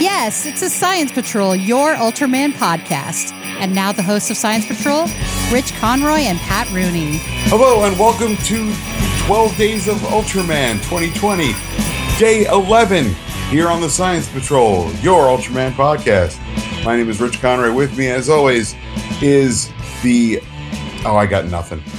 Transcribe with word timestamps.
Yes, 0.00 0.46
it's 0.46 0.62
a 0.62 0.70
Science 0.70 1.10
Patrol, 1.10 1.56
your 1.56 1.96
Ultraman 1.96 2.52
podcast. 2.52 3.32
And 3.60 3.74
now 3.74 3.90
the 3.90 4.02
hosts 4.02 4.30
of 4.30 4.36
Science 4.36 4.64
Patrol, 4.64 5.08
Rich 5.50 5.72
Conroy 5.74 6.20
and 6.20 6.38
Pat 6.38 6.70
Rooney. 6.70 7.18
Hello 7.48 7.82
and 7.82 7.98
welcome 7.98 8.36
to 8.36 8.72
12 9.26 9.56
Days 9.56 9.88
of 9.88 9.96
Ultraman 9.96 10.74
2020, 10.88 11.52
day 12.16 12.46
11, 12.46 13.06
here 13.50 13.68
on 13.68 13.80
the 13.80 13.90
Science 13.90 14.28
Patrol, 14.28 14.88
your 15.02 15.24
Ultraman 15.24 15.72
podcast. 15.72 16.38
My 16.84 16.96
name 16.96 17.10
is 17.10 17.20
Rich 17.20 17.40
Conroy. 17.40 17.72
With 17.72 17.98
me, 17.98 18.06
as 18.06 18.28
always, 18.28 18.76
is 19.20 19.68
the. 20.04 20.40
Oh, 21.04 21.16
I 21.16 21.26
got 21.26 21.46
nothing. 21.46 21.82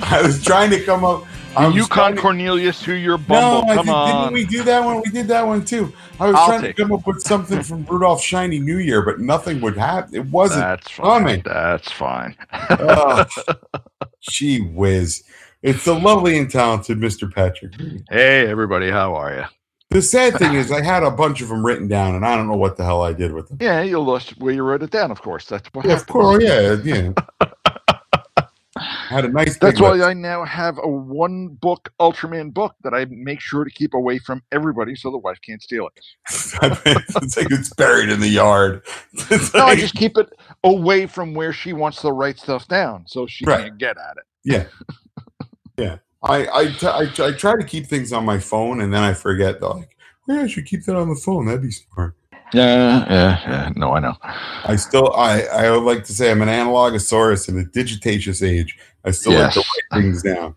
I 0.00 0.22
was 0.22 0.44
trying 0.44 0.70
to 0.70 0.80
come 0.84 1.04
up. 1.04 1.24
I 1.56 1.66
was 1.66 1.76
Yukon 1.76 1.88
trying 1.88 2.16
Cornelius, 2.16 2.82
who 2.84 2.92
your 2.92 3.18
No, 3.18 3.24
bumble. 3.26 3.70
I 3.70 3.74
Come 3.76 3.86
think, 3.86 3.96
on. 3.96 4.22
didn't 4.22 4.32
we 4.34 4.44
do 4.46 4.62
that 4.64 4.84
one? 4.84 5.02
We 5.04 5.10
did 5.10 5.28
that 5.28 5.46
one 5.46 5.64
too. 5.64 5.92
I 6.20 6.26
was 6.26 6.36
I'll 6.36 6.46
trying 6.46 6.62
to 6.62 6.72
come 6.72 6.92
up 6.92 7.06
with 7.06 7.20
something 7.22 7.62
from 7.62 7.84
Rudolph 7.84 8.22
Shiny 8.22 8.58
New 8.58 8.78
Year, 8.78 9.02
but 9.02 9.20
nothing 9.20 9.60
would 9.60 9.76
happen. 9.76 10.14
It 10.14 10.26
wasn't 10.26 10.60
That's 10.62 10.90
fine. 10.90 11.06
coming. 11.06 11.42
That's 11.44 11.90
fine. 11.92 12.36
Oh, 12.52 13.24
gee 14.20 14.60
whiz. 14.60 15.22
It's 15.62 15.84
the 15.84 15.94
lovely 15.94 16.36
and 16.38 16.50
talented 16.50 16.98
Mr. 16.98 17.32
Patrick. 17.32 17.72
hey, 18.10 18.46
everybody, 18.46 18.90
how 18.90 19.14
are 19.14 19.34
you? 19.34 19.44
The 19.90 20.02
sad 20.02 20.36
thing 20.38 20.54
is, 20.54 20.72
I 20.72 20.82
had 20.82 21.02
a 21.04 21.10
bunch 21.10 21.40
of 21.40 21.48
them 21.48 21.64
written 21.64 21.86
down, 21.88 22.16
and 22.16 22.26
I 22.26 22.36
don't 22.36 22.48
know 22.48 22.56
what 22.56 22.76
the 22.76 22.84
hell 22.84 23.02
I 23.02 23.12
did 23.12 23.32
with 23.32 23.48
them. 23.48 23.58
Yeah, 23.60 23.80
you 23.82 24.00
lost 24.00 24.36
where 24.38 24.52
you 24.52 24.62
wrote 24.64 24.82
it 24.82 24.90
down. 24.90 25.10
Of 25.12 25.22
course, 25.22 25.46
that's 25.46 25.68
what. 25.72 25.84
Yeah, 25.86 25.92
of 25.94 26.06
course, 26.06 26.42
yeah, 26.42 26.76
yeah. 26.82 27.12
had 29.14 29.24
a 29.24 29.28
nice. 29.28 29.56
That's 29.58 29.80
why. 29.80 30.00
I 30.02 30.12
now 30.14 30.44
have 30.44 30.78
a 30.82 30.88
one 30.88 31.48
book 31.60 31.92
Ultraman 32.00 32.52
book 32.52 32.74
that 32.82 32.92
I 32.94 33.06
make 33.08 33.40
sure 33.40 33.64
to 33.64 33.70
keep 33.70 33.94
away 33.94 34.18
from 34.18 34.42
everybody 34.52 34.94
so 34.94 35.10
the 35.10 35.18
wife 35.18 35.38
can't 35.40 35.62
steal 35.62 35.88
it. 35.88 36.04
it's 36.86 37.36
like 37.36 37.50
it's 37.50 37.72
buried 37.74 38.08
in 38.10 38.20
the 38.20 38.28
yard. 38.28 38.82
It's 39.30 39.54
No, 39.54 39.64
I 39.66 39.76
just 39.76 39.94
keep 39.94 40.16
it 40.18 40.28
away 40.64 41.06
from 41.06 41.34
where 41.34 41.52
she 41.52 41.72
wants 41.72 42.00
to 42.02 42.12
write 42.12 42.38
stuff 42.38 42.66
down 42.68 43.04
so 43.06 43.26
she 43.26 43.44
Right. 43.44 43.64
can't 43.64 43.78
get 43.78 43.96
at 43.96 44.16
it. 44.16 44.24
yeah, 44.44 44.64
yeah. 45.78 45.98
I 46.22 46.46
I, 46.48 46.64
t- 46.72 46.86
I 46.86 47.06
t- 47.06 47.06
I 47.06 47.06
try 47.06 47.26
I 47.28 47.32
try 47.32 47.56
to 47.56 47.64
keep 47.64 47.86
things 47.86 48.12
on 48.12 48.24
my 48.24 48.38
phone, 48.38 48.80
and 48.80 48.92
then 48.92 49.02
I 49.02 49.12
forget. 49.12 49.60
Though, 49.60 49.72
like, 49.72 49.96
yeah, 50.26 50.42
I 50.42 50.46
should 50.46 50.66
keep 50.66 50.84
that 50.84 50.96
on 50.96 51.08
the 51.10 51.14
phone. 51.16 51.46
That'd 51.46 51.62
be 51.62 51.70
smart. 51.70 52.16
Yeah, 52.54 53.04
yeah, 53.10 53.40
yeah. 53.50 53.72
No, 53.76 53.92
I 53.92 54.00
know. 54.00 54.16
I 54.22 54.76
still, 54.76 55.12
I, 55.14 55.42
I 55.42 55.70
would 55.70 55.82
like 55.84 56.04
to 56.04 56.12
say 56.14 56.30
I'm 56.30 56.42
an 56.42 56.48
analogosaurus 56.48 57.48
in 57.48 57.58
a 57.58 57.64
digitaceous 57.64 58.42
age. 58.42 58.78
I 59.04 59.10
still 59.10 59.32
like 59.34 59.52
to 59.54 59.60
write 59.60 60.00
things 60.02 60.22
down. 60.22 60.54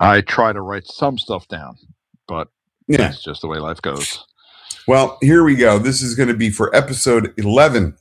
I 0.00 0.20
try 0.22 0.52
to 0.52 0.60
write 0.60 0.86
some 0.86 1.18
stuff 1.18 1.46
down, 1.48 1.76
but 2.26 2.48
Yeah. 2.88 3.08
it's 3.10 3.22
just 3.22 3.40
the 3.42 3.48
way 3.48 3.58
life 3.58 3.80
goes. 3.80 4.24
Well, 4.86 5.16
here 5.22 5.44
we 5.44 5.54
go. 5.56 5.78
This 5.78 6.02
is 6.02 6.14
going 6.14 6.28
to 6.28 6.34
be 6.36 6.50
for 6.50 6.74
episode 6.76 7.32
11, 7.38 7.96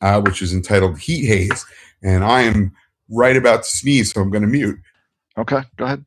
uh, 0.00 0.20
which 0.22 0.40
is 0.40 0.54
entitled 0.54 0.98
Heat 0.98 1.26
Haze. 1.26 1.66
And 2.02 2.24
I 2.24 2.42
am 2.42 2.72
right 3.10 3.36
about 3.36 3.64
to 3.64 3.68
sneeze, 3.68 4.12
so 4.12 4.20
I'm 4.22 4.30
going 4.30 4.42
to 4.42 4.48
mute. 4.48 4.78
Okay, 5.36 5.60
go 5.76 5.84
ahead. 5.84 6.04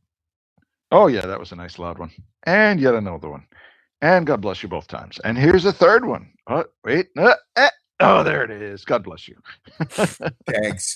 Oh, 0.92 1.08
yeah, 1.08 1.26
that 1.26 1.40
was 1.40 1.52
a 1.52 1.56
nice 1.56 1.78
loud 1.78 2.00
one. 2.00 2.12
And 2.44 2.80
yet 2.80 2.96
another 2.96 3.30
one. 3.30 3.46
And 4.02 4.26
God 4.28 4.42
bless 4.42 4.62
you 4.62 4.70
both 4.70 4.88
times. 4.88 5.20
And 5.24 5.38
here's 5.38 5.66
a 5.66 5.72
third 5.74 6.06
one. 6.06 6.30
Oh, 6.48 6.66
wait. 6.84 7.08
uh, 7.18 7.34
eh. 7.56 7.70
Oh, 8.02 8.24
there 8.24 8.44
it 8.44 8.52
is. 8.52 8.84
God 8.86 9.04
bless 9.04 9.28
you. 9.28 9.36
Thanks. 10.48 10.96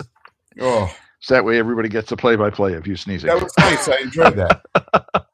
Oh, 0.60 0.94
So 1.22 1.34
that 1.34 1.46
way 1.46 1.58
everybody 1.58 1.90
gets 1.90 2.12
a 2.12 2.18
play 2.18 2.36
by 2.36 2.50
play 2.50 2.74
of 2.74 2.86
you 2.86 2.96
sneezing. 2.96 3.30
that 3.30 3.42
was 3.42 3.54
nice. 3.58 3.88
I 3.88 3.98
enjoyed 3.98 4.36
that. 4.36 4.62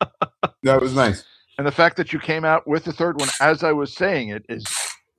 That 0.64 0.82
was 0.82 0.96
nice. 0.96 1.24
and 1.60 1.68
the 1.68 1.72
fact 1.72 1.96
that 1.98 2.12
you 2.12 2.18
came 2.20 2.44
out 2.44 2.68
with 2.68 2.86
the 2.86 2.92
third 2.92 3.20
one 3.20 3.30
as 3.40 3.64
I 3.64 3.72
was 3.72 3.94
saying 3.94 4.30
it 4.30 4.44
is 4.50 4.66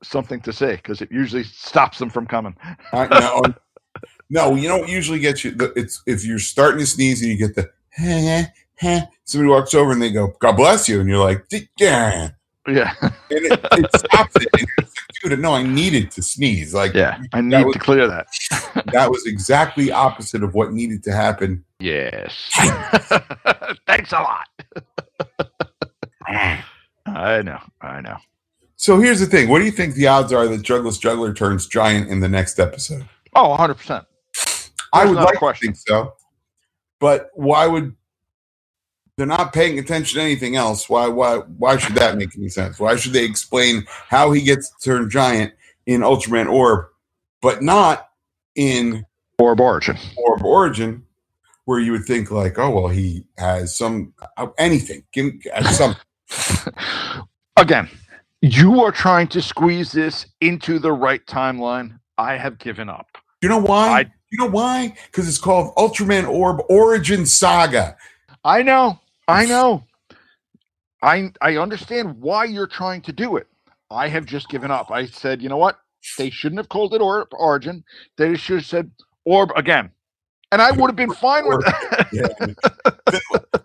something 0.02 0.40
to 0.40 0.52
say 0.52 0.74
because 0.74 1.00
it 1.00 1.10
usually 1.12 1.44
stops 1.44 1.98
them 2.00 2.10
from 2.10 2.26
coming. 2.26 2.56
I, 2.92 3.06
no, 3.06 3.42
no, 4.28 4.54
you 4.56 4.66
don't 4.66 4.88
usually 4.88 5.20
get 5.20 5.44
you? 5.44 5.54
It's 5.76 6.02
if 6.04 6.24
you're 6.26 6.40
starting 6.40 6.80
to 6.80 6.86
sneeze 6.86 7.22
and 7.22 7.30
you 7.30 7.38
get 7.38 7.54
the, 7.54 7.70
heh, 8.78 9.00
heh, 9.00 9.06
somebody 9.24 9.50
walks 9.50 9.74
over 9.74 9.92
and 9.92 10.00
they 10.02 10.10
go, 10.10 10.32
God 10.40 10.56
bless 10.56 10.88
you. 10.88 11.00
And 11.00 11.08
you're 11.08 11.18
like, 11.18 11.44
yeah. 11.78 12.30
Yeah. 12.68 12.92
And 13.00 13.12
it, 13.30 13.60
it 13.72 13.96
stops 13.96 14.34
it. 14.36 14.48
And 14.52 14.60
you're 14.60 14.68
like, 14.78 14.88
dude, 15.22 15.38
no, 15.38 15.54
I 15.54 15.62
needed 15.62 16.10
to 16.12 16.22
sneeze. 16.22 16.74
Like, 16.74 16.94
Yeah. 16.94 17.22
I 17.32 17.40
need 17.40 17.64
was- 17.64 17.74
to 17.74 17.78
clear 17.78 18.06
that. 18.08 18.26
that 18.92 19.10
was 19.10 19.24
exactly 19.26 19.92
opposite 19.92 20.42
of 20.42 20.54
what 20.54 20.72
needed 20.72 21.02
to 21.04 21.12
happen. 21.12 21.64
Yes. 21.78 22.50
Thanks 23.86 24.12
a 24.12 24.20
lot. 24.20 24.48
I 26.26 27.42
know. 27.42 27.60
I 27.80 28.00
know. 28.00 28.16
So 28.76 28.98
here's 29.00 29.20
the 29.20 29.26
thing. 29.26 29.48
What 29.48 29.60
do 29.60 29.64
you 29.64 29.70
think 29.70 29.94
the 29.94 30.06
odds 30.06 30.32
are 30.32 30.46
that 30.48 30.62
Jugglus 30.62 31.00
Juggler 31.00 31.32
turns 31.32 31.66
giant 31.66 32.08
in 32.10 32.20
the 32.20 32.28
next 32.28 32.58
episode? 32.58 33.08
Oh, 33.34 33.56
100%. 33.58 34.04
I 34.92 35.04
would 35.04 35.14
not 35.14 35.34
a 35.34 35.44
like 35.44 35.54
to 35.56 35.60
think 35.60 35.76
so. 35.76 36.12
But 37.00 37.30
why 37.34 37.66
would 37.66 37.94
they're 39.16 39.26
not 39.26 39.52
paying 39.52 39.78
attention 39.78 40.18
to 40.18 40.24
anything 40.24 40.56
else? 40.56 40.88
Why 40.88 41.08
why 41.08 41.38
why 41.58 41.76
should 41.78 41.94
that 41.94 42.16
make 42.16 42.36
any 42.36 42.48
sense? 42.48 42.78
Why 42.78 42.96
should 42.96 43.12
they 43.12 43.24
explain 43.24 43.86
how 44.08 44.32
he 44.32 44.42
gets 44.42 44.70
turned 44.82 45.10
giant 45.10 45.54
in 45.86 46.02
Ultraman 46.02 46.50
Orb, 46.50 46.86
but 47.40 47.62
not 47.62 48.10
in 48.54 49.06
Orb 49.38 49.60
Origin. 49.60 49.96
Orb 50.16 50.44
Origin, 50.44 51.04
where 51.64 51.78
you 51.78 51.92
would 51.92 52.04
think 52.04 52.30
like, 52.30 52.58
oh 52.58 52.70
well, 52.70 52.88
he 52.88 53.24
has 53.38 53.76
some 53.76 54.12
uh, 54.36 54.48
anything, 54.58 55.04
give 55.12 55.32
uh, 55.54 55.62
some 55.72 55.96
Again, 57.56 57.88
you 58.42 58.82
are 58.82 58.92
trying 58.92 59.28
to 59.28 59.40
squeeze 59.40 59.92
this 59.92 60.26
into 60.40 60.78
the 60.78 60.92
right 60.92 61.24
timeline. 61.26 61.98
I 62.18 62.36
have 62.36 62.58
given 62.58 62.88
up. 62.88 63.06
You 63.42 63.48
know 63.48 63.58
why? 63.58 64.00
I- 64.00 64.12
you 64.30 64.38
know 64.38 64.50
why? 64.50 64.92
Because 65.06 65.28
it's 65.28 65.38
called 65.38 65.72
Ultraman 65.76 66.28
Orb 66.28 66.60
Origin 66.68 67.24
Saga. 67.24 67.96
I 68.44 68.60
know. 68.62 68.98
I 69.28 69.46
know. 69.46 69.84
I 71.02 71.32
I 71.40 71.56
understand 71.56 72.20
why 72.20 72.44
you're 72.44 72.66
trying 72.66 73.02
to 73.02 73.12
do 73.12 73.36
it. 73.36 73.46
I 73.90 74.08
have 74.08 74.24
just 74.26 74.48
given 74.48 74.70
up. 74.70 74.90
I 74.90 75.06
said, 75.06 75.42
you 75.42 75.48
know 75.48 75.56
what? 75.56 75.78
They 76.18 76.30
shouldn't 76.30 76.58
have 76.58 76.68
called 76.68 76.94
it 76.94 77.00
Orb 77.00 77.28
Origin. 77.32 77.84
They 78.16 78.36
should 78.36 78.58
have 78.58 78.66
said 78.66 78.90
Orb 79.24 79.50
again. 79.56 79.90
And 80.52 80.62
I 80.62 80.70
would 80.70 80.88
have 80.88 80.96
been 80.96 81.12
fine 81.12 81.46
with 81.46 81.64
that. 81.64 82.08
Yeah. 82.12 82.28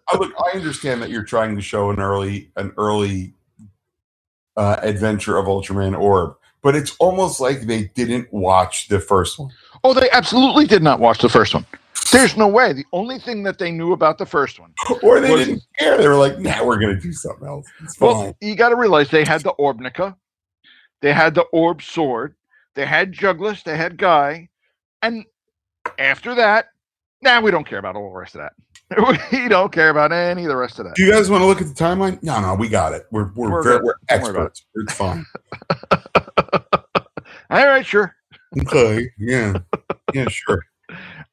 I 0.07 0.17
look, 0.17 0.33
I 0.39 0.57
understand 0.57 1.01
that 1.01 1.09
you're 1.09 1.23
trying 1.23 1.55
to 1.55 1.61
show 1.61 1.91
an 1.91 1.99
early 1.99 2.51
an 2.55 2.73
early 2.77 3.33
uh, 4.57 4.77
adventure 4.81 5.37
of 5.37 5.45
Ultraman 5.45 5.97
Orb, 5.97 6.35
but 6.61 6.75
it's 6.75 6.95
almost 6.99 7.39
like 7.39 7.61
they 7.61 7.85
didn't 7.95 8.31
watch 8.33 8.87
the 8.87 8.99
first 8.99 9.39
one. 9.39 9.51
Oh, 9.83 9.93
they 9.93 10.09
absolutely 10.11 10.65
did 10.65 10.83
not 10.83 10.99
watch 10.99 11.19
the 11.19 11.29
first 11.29 11.53
one. 11.53 11.65
There's 12.11 12.37
no 12.37 12.47
way. 12.47 12.73
The 12.73 12.85
only 12.93 13.19
thing 13.19 13.43
that 13.43 13.57
they 13.57 13.71
knew 13.71 13.93
about 13.93 14.17
the 14.17 14.25
first 14.25 14.59
one. 14.59 14.73
Or 15.03 15.19
they 15.19 15.31
Was- 15.31 15.45
didn't 15.45 15.63
care. 15.77 15.97
They 15.97 16.07
were 16.07 16.15
like, 16.15 16.39
nah, 16.39 16.63
we're 16.65 16.79
gonna 16.79 16.99
do 16.99 17.13
something 17.13 17.47
else. 17.47 17.67
It's 17.81 17.99
Well, 17.99 18.35
you 18.41 18.55
got 18.55 18.69
to 18.69 18.75
realize 18.75 19.09
they 19.09 19.25
had 19.25 19.41
the 19.41 19.53
Orbnica, 19.59 20.15
they 21.01 21.13
had 21.13 21.33
the 21.33 21.43
Orb 21.53 21.81
Sword, 21.81 22.35
they 22.75 22.85
had 22.85 23.13
Jugglus, 23.13 23.63
they 23.63 23.77
had 23.77 23.97
Guy, 23.97 24.49
and 25.01 25.25
after 25.97 26.35
that, 26.35 26.67
now 27.21 27.41
we 27.41 27.51
don't 27.51 27.65
care 27.65 27.79
about 27.79 27.95
all 27.95 28.11
the 28.11 28.19
rest 28.19 28.35
of 28.35 28.41
that. 28.41 28.53
we 29.31 29.47
don't 29.47 29.71
care 29.71 29.89
about 29.89 30.11
any 30.11 30.43
of 30.43 30.49
the 30.49 30.55
rest 30.55 30.79
of 30.79 30.85
that. 30.85 30.95
Do 30.95 31.03
you 31.03 31.11
guys 31.11 31.29
want 31.29 31.41
to 31.41 31.45
look 31.45 31.61
at 31.61 31.67
the 31.67 31.73
timeline? 31.73 32.21
No, 32.21 32.41
no, 32.41 32.55
we 32.55 32.67
got 32.67 32.93
it. 32.93 33.05
We're 33.11 33.31
we're 33.35 33.51
We're 33.51 33.63
very, 33.63 33.83
we're 33.83 33.95
Don't 34.09 34.21
worry 34.21 34.31
about 34.31 34.45
experts. 34.47 34.65
It's 34.75 34.93
fine. 34.93 35.25
All 37.49 37.65
right, 37.67 37.85
sure. 37.85 38.15
Okay. 38.59 39.09
Yeah. 39.17 39.59
Yeah, 40.13 40.27
sure. 40.27 40.61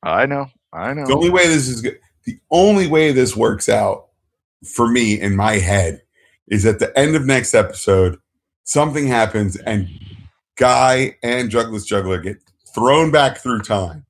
I 0.03 0.27
know. 0.27 0.49
I 0.73 0.93
know. 0.95 1.07
The 1.07 1.15
only 1.15 1.31
way 1.31 1.47
this 1.47 1.69
is 1.69 1.81
good, 1.83 1.99
the 2.25 2.39
only 2.51 2.87
way 2.87 3.13
this 3.13 3.37
works 3.37 3.69
out 3.69 4.09
for 4.75 4.89
me 4.89 5.21
in 5.21 5.35
my 5.37 5.55
head 5.55 6.03
is 6.49 6.67
at 6.67 6.79
the 6.79 6.97
end 6.99 7.15
of 7.17 7.25
next 7.27 7.55
episode, 7.55 8.19
something 8.65 9.07
happens 9.07 9.57
and 9.57 9.89
Guy 10.57 11.17
and 11.23 11.51
Jugglus 11.51 11.87
Juggler 11.87 12.19
get 12.21 12.39
thrown 12.75 13.11
back 13.11 13.39
through 13.39 13.61
time. 13.61 14.05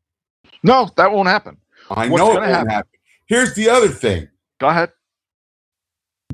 no, 0.63 0.89
that 0.97 1.13
won't 1.13 1.29
happen. 1.29 1.57
I 1.91 2.09
What's 2.09 2.21
know 2.21 2.33
it 2.33 2.35
won't 2.41 2.47
happen? 2.47 2.71
happen. 2.71 2.91
Here's 3.27 3.55
the 3.55 3.69
other 3.69 3.89
thing. 3.89 4.29
Go 4.59 4.69
ahead. 4.69 4.91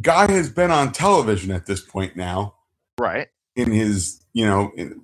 Guy 0.00 0.30
has 0.30 0.50
been 0.50 0.70
on 0.70 0.92
television 0.92 1.50
at 1.50 1.66
this 1.66 1.80
point 1.80 2.16
now 2.16 2.54
Right. 2.98 3.28
in 3.56 3.70
his, 3.72 4.24
you 4.32 4.46
know, 4.46 4.70
in, 4.76 5.00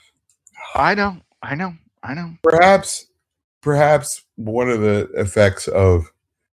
I 0.74 0.94
know. 0.94 1.18
I 1.42 1.54
know. 1.54 1.74
I 2.02 2.14
know. 2.14 2.34
perhaps 2.42 3.06
perhaps 3.62 4.22
one 4.36 4.68
of 4.70 4.80
the 4.80 5.08
effects 5.14 5.68
of 5.68 6.10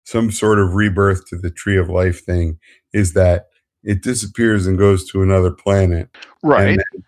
some 0.04 0.30
sort 0.30 0.58
of 0.58 0.74
rebirth 0.74 1.26
to 1.26 1.36
the 1.36 1.50
tree 1.50 1.76
of 1.78 1.88
life 1.88 2.24
thing 2.24 2.58
is 2.92 3.12
that 3.14 3.46
it 3.84 4.02
disappears 4.02 4.66
and 4.66 4.76
goes 4.78 5.08
to 5.10 5.22
another 5.22 5.50
planet 5.50 6.08
Right. 6.42 6.68
and 6.70 6.78
then, 6.78 7.04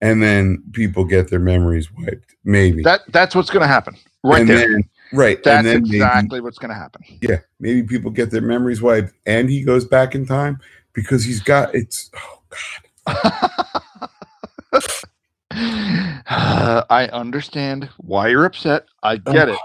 and 0.00 0.22
then 0.22 0.62
people 0.72 1.04
get 1.04 1.28
their 1.30 1.40
memories 1.40 1.90
wiped 1.92 2.36
maybe 2.44 2.82
that 2.82 3.00
that's 3.08 3.34
what's 3.34 3.50
going 3.50 3.62
to 3.62 3.66
happen. 3.68 3.96
Right 4.22 4.40
and 4.42 4.48
there. 4.50 4.58
then 4.68 4.82
right 5.12 5.42
that's 5.42 5.58
and 5.58 5.66
then 5.66 5.76
exactly 5.78 6.40
what's 6.40 6.58
going 6.58 6.68
to 6.70 6.74
happen. 6.76 7.02
yeah 7.20 7.38
maybe 7.60 7.82
people 7.82 8.10
get 8.10 8.30
their 8.30 8.40
memories 8.42 8.80
wiped 8.80 9.12
and 9.26 9.50
he 9.50 9.62
goes 9.64 9.84
back 9.84 10.14
in 10.14 10.24
time 10.26 10.58
because 10.92 11.24
he's 11.24 11.40
got 11.42 11.74
it's 11.74 12.10
oh 12.16 12.42
god 13.10 13.52
Uh, 16.28 16.82
I 16.90 17.06
understand 17.08 17.88
why 17.98 18.28
you're 18.28 18.44
upset. 18.44 18.86
I 19.02 19.16
get 19.16 19.48
it. 19.48 19.58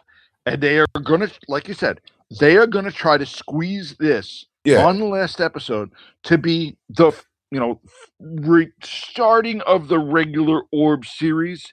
And 0.45 0.61
they 0.61 0.79
are 0.79 0.85
going 1.03 1.21
to, 1.21 1.31
like 1.47 1.67
you 1.67 1.73
said, 1.73 2.01
they 2.39 2.57
are 2.57 2.67
going 2.67 2.85
to 2.85 2.91
try 2.91 3.17
to 3.17 3.25
squeeze 3.25 3.95
this 3.99 4.45
Yeah. 4.65 4.85
on 4.85 4.99
the 4.99 5.05
last 5.05 5.39
episode 5.39 5.91
to 6.23 6.37
be 6.37 6.75
the, 6.89 7.11
you 7.51 7.59
know, 7.59 7.79
re- 8.19 8.71
starting 8.83 9.61
of 9.61 9.87
the 9.87 9.99
regular 9.99 10.63
Orb 10.71 11.05
series. 11.05 11.71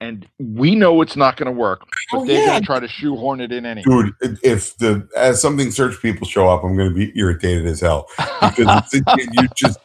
And 0.00 0.26
we 0.40 0.74
know 0.74 1.00
it's 1.00 1.16
not 1.16 1.36
going 1.36 1.46
to 1.46 1.52
work, 1.52 1.82
but 2.10 2.18
Oh, 2.18 2.26
they're 2.26 2.40
yeah. 2.40 2.46
going 2.46 2.60
to 2.60 2.66
try 2.66 2.80
to 2.80 2.88
shoehorn 2.88 3.40
it 3.40 3.52
in 3.52 3.64
anyway. 3.64 3.84
Dude, 3.88 4.14
if- 4.20 4.44
if 4.44 4.76
the 4.78 5.08
as 5.16 5.40
something 5.40 5.70
search 5.70 6.00
people 6.02 6.26
show 6.26 6.48
up, 6.48 6.64
I'm 6.64 6.76
going 6.76 6.88
to 6.90 6.94
be 6.94 7.12
irritated 7.18 7.66
as 7.66 7.80
hell 7.80 8.08
because 8.40 8.92
it's, 8.92 9.34
you 9.34 9.48
just 9.56 9.78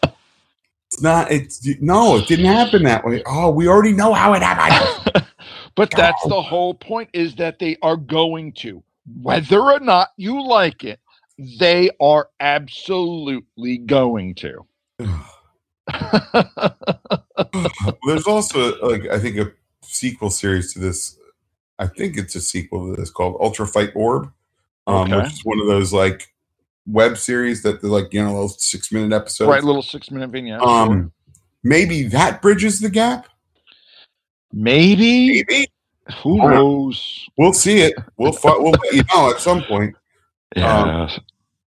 it's 0.97 1.03
not 1.03 1.31
it's 1.31 1.63
no, 1.79 2.17
it 2.17 2.27
didn't 2.27 2.45
happen 2.45 2.81
that 2.83 3.05
way. 3.05 3.21
Oh, 3.27 3.51
we 3.51 3.67
already 3.67 3.91
know 3.91 4.13
how 4.13 4.33
it 4.33 4.41
happened. 4.41 5.25
but 5.75 5.91
that's 5.91 6.23
the 6.27 6.41
whole 6.41 6.73
point 6.73 7.07
is 7.13 7.35
that 7.35 7.59
they 7.59 7.77
are 7.83 7.97
going 7.97 8.51
to 8.53 8.83
whether 9.21 9.61
or 9.61 9.79
not 9.79 10.09
you 10.17 10.43
like 10.43 10.83
it 10.83 10.99
they 11.59 11.89
are 12.01 12.29
absolutely 12.39 13.77
going 13.77 14.33
to 14.33 14.65
There's 18.07 18.25
also 18.25 18.79
like 18.79 19.07
I 19.07 19.19
think 19.19 19.37
a 19.37 19.51
sequel 19.83 20.31
series 20.31 20.73
to 20.73 20.79
this. 20.79 21.15
I 21.77 21.85
think 21.85 22.17
it's 22.17 22.35
a 22.35 22.41
sequel 22.41 22.89
to 22.89 22.99
this 22.99 23.11
called 23.11 23.37
Ultra 23.39 23.67
Fight 23.67 23.91
Orb, 23.93 24.31
um, 24.87 25.13
Okay. 25.13 25.17
which 25.17 25.31
is 25.33 25.45
one 25.45 25.59
of 25.59 25.67
those 25.67 25.93
like 25.93 26.33
web 26.87 27.17
series 27.17 27.61
that 27.63 27.81
they're 27.81 27.89
like 27.91 28.13
you 28.13 28.23
know 28.23 28.33
those 28.33 28.63
six 28.63 28.91
minute 28.91 29.13
episodes. 29.13 29.49
right 29.49 29.63
little 29.63 29.81
six 29.81 30.09
minute 30.09 30.29
vignettes. 30.29 30.63
um, 30.65 31.11
maybe 31.63 32.03
that 32.03 32.41
bridges 32.41 32.79
the 32.79 32.89
gap. 32.89 33.27
maybe 34.53 35.43
Maybe 35.49 35.67
who 36.23 36.37
knows 36.37 37.27
we'll 37.37 37.53
see 37.53 37.79
it. 37.79 37.93
We'll 38.17 38.37
we'll 38.43 38.71
let 38.71 38.93
you 38.93 39.03
know 39.13 39.29
at 39.29 39.39
some 39.41 39.61
point. 39.63 39.95
yeah 40.55 41.09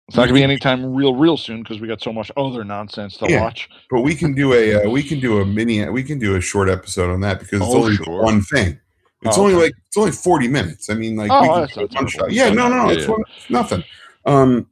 it's 0.06 0.16
not 0.16 0.22
gonna 0.24 0.34
be 0.34 0.42
anytime 0.44 0.94
real 0.94 1.14
real 1.14 1.36
soon 1.36 1.62
because 1.62 1.80
we 1.80 1.88
got 1.88 2.00
so 2.00 2.12
much 2.12 2.30
other 2.36 2.64
nonsense 2.64 3.16
to 3.18 3.28
Yeah. 3.28 3.42
watch 3.42 3.68
But 3.90 4.02
we 4.02 4.14
can 4.14 4.34
do 4.34 4.54
a 4.54 4.84
uh, 4.86 4.88
we 4.90 5.02
can 5.02 5.20
do 5.20 5.40
a 5.40 5.44
mini 5.44 5.86
we 5.90 6.02
can 6.02 6.18
do 6.18 6.36
a 6.36 6.40
short 6.40 6.68
episode 6.68 7.10
on 7.12 7.20
that 7.22 7.40
because 7.40 7.60
it's 7.60 7.70
Oh, 7.70 7.82
only 7.82 7.96
sure. 7.96 8.22
one 8.22 8.40
thing. 8.42 8.78
It's 9.22 9.36
Oh, 9.36 9.42
only 9.42 9.54
okay. 9.54 9.64
like 9.64 9.72
it's 9.88 9.96
only 9.96 10.12
forty 10.12 10.46
minutes. 10.48 10.88
I 10.88 10.94
mean, 10.94 11.16
like 11.16 11.30
Oh, 11.32 11.42
we 11.42 11.48
can 11.48 11.60
that's 11.62 11.74
do 11.74 11.80
not 11.80 11.90
it 11.90 11.94
one 11.96 12.06
shot. 12.06 12.32
Yeah, 12.32 12.50
no, 12.50 12.68
no, 12.68 12.76
no. 12.84 12.86
Yeah, 12.86 12.92
It's 12.96 13.02
yeah. 13.04 13.10
one, 13.10 13.22
it's 13.36 13.50
nothing. 13.50 13.84
Um, 14.24 14.66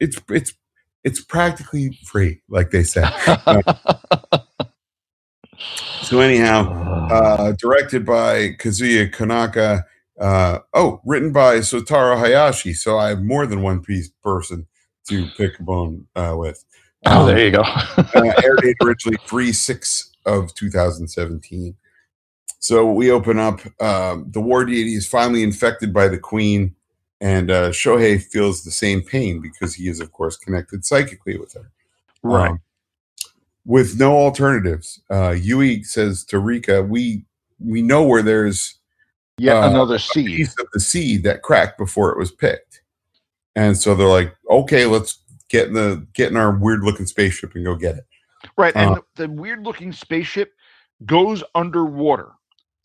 it's 0.00 0.20
it's 0.28 0.54
it's 1.04 1.20
practically 1.22 1.98
free, 2.04 2.40
like 2.48 2.70
they 2.70 2.82
say. 2.82 3.02
so 6.02 6.20
anyhow, 6.20 7.08
uh, 7.10 7.52
directed 7.58 8.04
by 8.04 8.50
Kazuya 8.58 9.12
Konaka. 9.12 9.84
Uh, 10.20 10.58
oh, 10.74 11.00
written 11.04 11.32
by 11.32 11.58
Sotaro 11.58 12.18
Hayashi. 12.18 12.72
So 12.72 12.98
I 12.98 13.10
have 13.10 13.22
more 13.22 13.46
than 13.46 13.62
one 13.62 13.80
piece 13.80 14.10
person 14.22 14.66
to 15.08 15.28
pick 15.36 15.58
a 15.60 15.62
bone 15.62 16.06
uh, 16.16 16.34
with. 16.36 16.64
oh 17.06 17.20
Um, 17.20 17.26
there 17.28 17.44
you 17.44 17.52
go 17.52 17.60
uh, 17.62 18.32
air 18.42 18.56
date 18.56 18.76
originally 18.82 19.18
3 19.26 19.52
6 19.52 20.12
of 20.26 20.54
2017. 20.54 21.76
So 22.58 22.90
we 22.90 23.10
open 23.10 23.38
up. 23.38 23.60
Um, 23.80 24.26
the 24.30 24.40
war 24.40 24.64
deity 24.64 24.94
is 24.94 25.06
finally 25.06 25.42
infected 25.42 25.92
by 25.94 26.08
the 26.08 26.18
queen, 26.18 26.74
and 27.20 27.50
uh, 27.50 27.70
Shohei 27.70 28.22
feels 28.22 28.62
the 28.62 28.70
same 28.70 29.02
pain 29.02 29.40
because 29.40 29.74
he 29.74 29.88
is, 29.88 30.00
of 30.00 30.12
course, 30.12 30.36
connected 30.36 30.84
psychically 30.84 31.38
with 31.38 31.54
her. 31.54 31.70
right 32.22 32.50
Um, 32.50 32.60
with 33.64 33.98
no 33.98 34.16
alternatives, 34.16 35.00
uh, 35.10 35.30
Yui 35.30 35.82
says 35.82 36.24
to 36.24 36.38
Rika, 36.38 36.82
"We 36.82 37.24
we 37.60 37.82
know 37.82 38.02
where 38.02 38.22
there's 38.22 38.78
yet 39.36 39.56
uh, 39.56 39.68
another 39.68 39.96
a 39.96 40.00
seed 40.00 40.26
piece 40.26 40.58
of 40.58 40.66
the 40.72 40.80
seed 40.80 41.22
that 41.24 41.42
cracked 41.42 41.76
before 41.76 42.10
it 42.10 42.18
was 42.18 42.32
picked." 42.32 42.82
And 43.54 43.76
so 43.76 43.94
they're 43.94 44.06
like, 44.06 44.34
"Okay, 44.48 44.86
let's 44.86 45.18
get 45.48 45.68
in 45.68 45.74
the 45.74 46.06
get 46.14 46.30
in 46.30 46.36
our 46.36 46.56
weird 46.56 46.82
looking 46.82 47.06
spaceship 47.06 47.54
and 47.54 47.64
go 47.64 47.74
get 47.74 47.96
it." 47.96 48.06
Right, 48.56 48.74
and 48.74 48.90
Uh, 48.90 49.00
the, 49.16 49.26
the 49.26 49.32
weird 49.32 49.64
looking 49.64 49.92
spaceship 49.92 50.54
goes 51.04 51.44
underwater. 51.54 52.30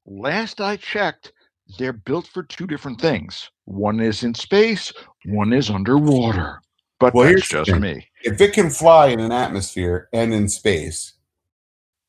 Last 0.06 0.60
I 0.60 0.76
checked, 0.76 1.32
they're 1.78 1.94
built 1.94 2.28
for 2.28 2.44
two 2.44 2.68
different 2.68 3.00
things. 3.00 3.50
One 3.66 4.00
is 4.00 4.24
in 4.24 4.34
space, 4.34 4.92
one 5.26 5.54
is 5.54 5.70
underwater. 5.70 6.62
But 7.00 7.14
Well, 7.14 7.24
that's 7.26 7.50
here's 7.50 7.66
just 7.68 7.80
me. 7.80 8.08
if 8.24 8.40
it 8.40 8.54
can 8.54 8.70
fly 8.70 9.08
in 9.08 9.20
an 9.20 9.32
atmosphere 9.32 10.10
and 10.14 10.34
in 10.34 10.48
space, 10.50 11.14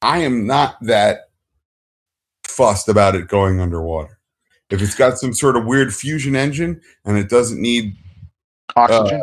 I 0.02 0.18
am 0.18 0.46
not 0.46 0.76
that 0.82 1.30
fussed 2.44 2.88
about 2.88 3.14
it 3.14 3.26
going 3.28 3.60
underwater. 3.60 4.18
If 4.70 4.82
it's 4.82 4.94
got 4.94 5.18
some 5.18 5.32
sort 5.34 5.56
of 5.56 5.64
weird 5.66 5.94
fusion 5.94 6.36
engine 6.36 6.80
and 7.04 7.18
it 7.18 7.28
doesn't 7.28 7.60
need, 7.60 7.96
uh, 8.76 8.82
Oxygen. 8.82 9.22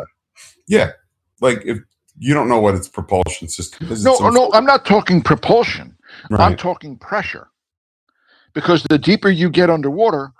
yeah, 0.66 0.92
like 1.40 1.62
if 1.64 1.78
you 2.18 2.34
don't 2.34 2.48
know 2.48 2.60
what 2.60 2.74
its 2.74 2.88
propulsion 2.88 3.48
system 3.48 3.90
is. 3.90 4.04
no, 4.04 4.12
no, 4.12 4.30
sort 4.30 4.50
I'm 4.54 4.64
not 4.64 4.84
talking 4.84 5.22
propulsion. 5.22 5.96
of- 6.30 6.40
I'm 6.40 6.56
talking 6.56 6.96
pressure. 6.96 7.48
Because 8.54 8.82
the 8.90 8.98
deeper 8.98 9.30
you 9.30 9.48
get 9.50 9.70
underwater, 9.70 10.32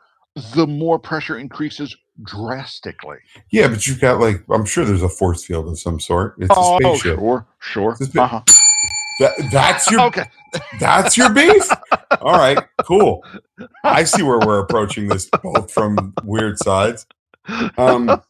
the 0.55 0.67
more 0.67 0.99
pressure 0.99 1.39
increases 1.39 1.97
drastically. 2.25 3.17
yeah, 3.51 3.69
but 3.69 3.87
you've 3.87 4.01
got 4.01 4.21
like 4.21 4.43
I'm 4.51 4.65
sure 4.65 4.85
there's 4.85 5.03
a 5.03 5.09
force 5.09 5.45
field 5.45 5.69
of 5.69 5.79
some 5.79 5.99
sort. 6.01 6.35
It's 6.39 6.51
a 6.51 6.55
Oh, 6.57 6.79
spaceship. 6.79 7.19
sure, 7.19 7.47
sure. 7.59 7.93
A 8.01 8.05
spa- 8.05 8.25
Uh-huh. 8.25 8.43
That, 9.21 9.33
that's 9.53 9.91
your 9.91 10.01
Okay. 10.07 10.25
That's 10.81 11.17
your 11.17 11.33
beef? 11.33 11.69
All 12.21 12.33
right, 12.39 12.59
cool. 12.87 13.25
I 13.85 14.05
see 14.05 14.23
where 14.23 14.39
we're 14.39 14.59
approaching 14.61 15.09
this 15.09 15.29
both 15.43 15.71
from 15.71 16.13
weird 16.25 16.59
sides. 16.59 17.07
Um, 17.79 18.21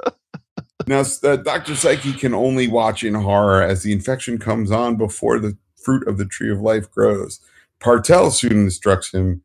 now, 0.87 1.03
uh, 1.23 1.37
Dr. 1.37 1.75
Psyche 1.77 2.13
can 2.13 2.35
only 2.35 2.69
watch 2.69 3.03
in 3.05 3.15
horror 3.15 3.63
as 3.63 3.83
the 3.83 3.93
infection 3.93 4.39
comes 4.39 4.71
on 4.71 4.97
before 4.97 5.39
the 5.39 5.57
fruit 5.77 6.07
of 6.07 6.19
the 6.19 6.25
tree 6.27 6.51
of 6.53 6.61
life 6.61 6.91
grows. 6.91 7.41
Partel 7.81 8.31
soon 8.31 8.53
instructs 8.53 9.13
him 9.13 9.43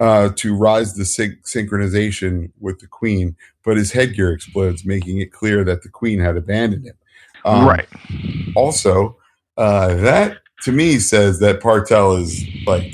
uh, 0.00 0.30
to 0.36 0.56
rise 0.56 0.94
the 0.94 1.04
syn- 1.04 1.38
synchronization 1.44 2.50
with 2.58 2.80
the 2.80 2.86
queen, 2.86 3.36
but 3.64 3.76
his 3.76 3.92
headgear 3.92 4.32
explodes, 4.32 4.84
making 4.84 5.20
it 5.20 5.32
clear 5.32 5.62
that 5.64 5.82
the 5.82 5.88
queen 5.88 6.18
had 6.18 6.36
abandoned 6.36 6.86
him. 6.86 6.94
Um, 7.44 7.66
right. 7.66 7.86
Also, 8.56 9.16
uh, 9.56 9.94
that 9.96 10.38
to 10.62 10.72
me 10.72 10.98
says 10.98 11.38
that 11.40 11.60
Partel 11.60 12.16
is 12.16 12.44
like 12.66 12.92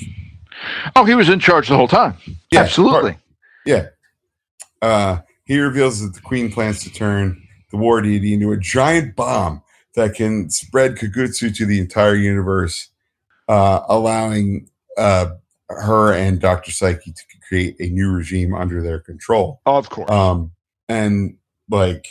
Oh, 0.94 1.04
he 1.04 1.14
was 1.14 1.28
in 1.28 1.38
charge 1.38 1.68
the 1.68 1.76
whole 1.76 1.88
time. 1.88 2.16
Absolutely. 2.54 3.16
Yeah, 3.64 3.86
Uh, 4.82 5.18
he 5.44 5.58
reveals 5.58 6.00
that 6.00 6.14
the 6.14 6.20
queen 6.20 6.50
plans 6.50 6.82
to 6.84 6.92
turn 6.92 7.40
the 7.70 7.76
war 7.76 8.00
deity 8.00 8.32
into 8.34 8.52
a 8.52 8.56
giant 8.56 9.14
bomb 9.16 9.62
that 9.94 10.14
can 10.14 10.48
spread 10.50 10.96
Kagutsu 10.96 11.54
to 11.56 11.66
the 11.66 11.78
entire 11.80 12.14
universe, 12.14 12.88
uh, 13.48 13.80
allowing 13.88 14.68
uh, 14.96 15.30
her 15.68 16.12
and 16.12 16.40
Dr. 16.40 16.70
Psyche 16.70 17.12
to 17.12 17.22
create 17.48 17.76
a 17.80 17.88
new 17.88 18.10
regime 18.12 18.54
under 18.54 18.82
their 18.82 19.00
control. 19.00 19.60
of 19.66 19.88
course. 19.90 20.10
Um, 20.10 20.52
and 20.88 21.36
like, 21.68 22.06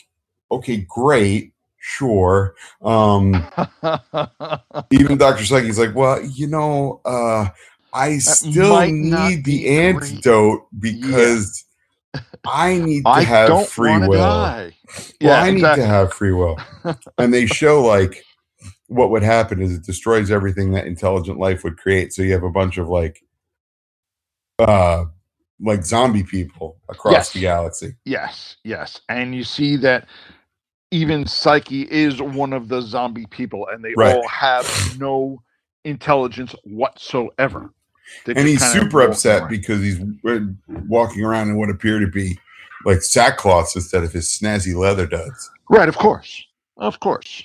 okay, 0.52 0.86
great, 0.90 1.54
sure. 1.78 2.56
Um, 2.82 3.46
even 4.92 5.18
Dr. 5.18 5.46
Psyche's 5.46 5.80
like, 5.80 5.96
well, 5.96 6.22
you 6.24 6.48
know, 6.48 7.02
uh, 7.06 7.48
I 7.94 8.18
still 8.18 8.82
need 8.88 9.44
be 9.44 9.60
the 9.60 9.64
great. 9.64 9.80
antidote 10.12 10.68
because 10.78 11.64
I 12.46 12.78
need 12.80 13.04
to 13.04 13.10
I 13.10 13.24
have 13.24 13.70
free 13.70 13.98
will. 13.98 14.20
die. 14.20 14.74
Well, 14.88 15.06
Yeah, 15.22 15.42
I 15.42 15.52
need 15.52 15.62
to 15.62 15.86
have 15.86 16.14
free 16.14 16.34
will. 16.34 16.58
and 17.18 17.34
they 17.34 17.46
show 17.46 17.82
like 17.84 18.24
what 18.88 19.10
would 19.10 19.24
happen 19.24 19.62
is 19.62 19.74
it 19.74 19.84
destroys 19.84 20.30
everything 20.30 20.72
that 20.74 20.86
intelligent 20.86 21.40
life 21.40 21.64
would 21.64 21.78
create. 21.78 22.14
So 22.14 22.22
you 22.22 22.34
have 22.34 22.44
a 22.44 22.52
bunch 22.52 22.78
of 22.78 22.88
like 22.88 23.22
uh 24.60 25.06
like 25.62 25.84
zombie 25.86 26.24
people 26.24 26.78
across 26.90 27.14
Yes. 27.14 27.34
the 27.34 27.40
galaxy. 27.42 27.96
Yes, 28.04 28.58
yes. 28.66 29.00
And 29.08 29.34
you 29.34 29.44
see 29.46 29.78
that 29.78 30.08
even 30.92 31.26
Psyche 31.26 31.84
is 31.84 32.22
one 32.22 32.52
of 32.52 32.68
the 32.68 32.82
zombie 32.82 33.26
people, 33.28 33.66
and 33.72 33.84
they 33.84 33.94
Right. 33.96 34.16
all 34.16 34.28
have 34.28 34.68
no 35.00 35.42
intelligence 35.86 36.54
whatsoever. 36.66 37.70
They're 38.26 38.38
and 38.38 38.48
he's 38.48 38.64
super 38.72 39.02
upset 39.02 39.44
around. 39.44 39.50
because 39.50 39.82
he's 39.82 40.00
walking 40.88 41.24
around 41.24 41.50
in 41.50 41.58
what 41.58 41.70
appear 41.70 42.00
to 42.00 42.08
be 42.08 42.38
like 42.86 43.00
sackcloths 43.00 43.76
instead 43.76 44.04
of 44.04 44.12
his 44.12 44.28
snazzy 44.28 44.76
leather 44.76 45.08
duds. 45.08 45.50
Right, 45.70 45.90
of 45.90 45.98
course. 45.98 46.46
Of 46.78 47.00
course. 47.00 47.44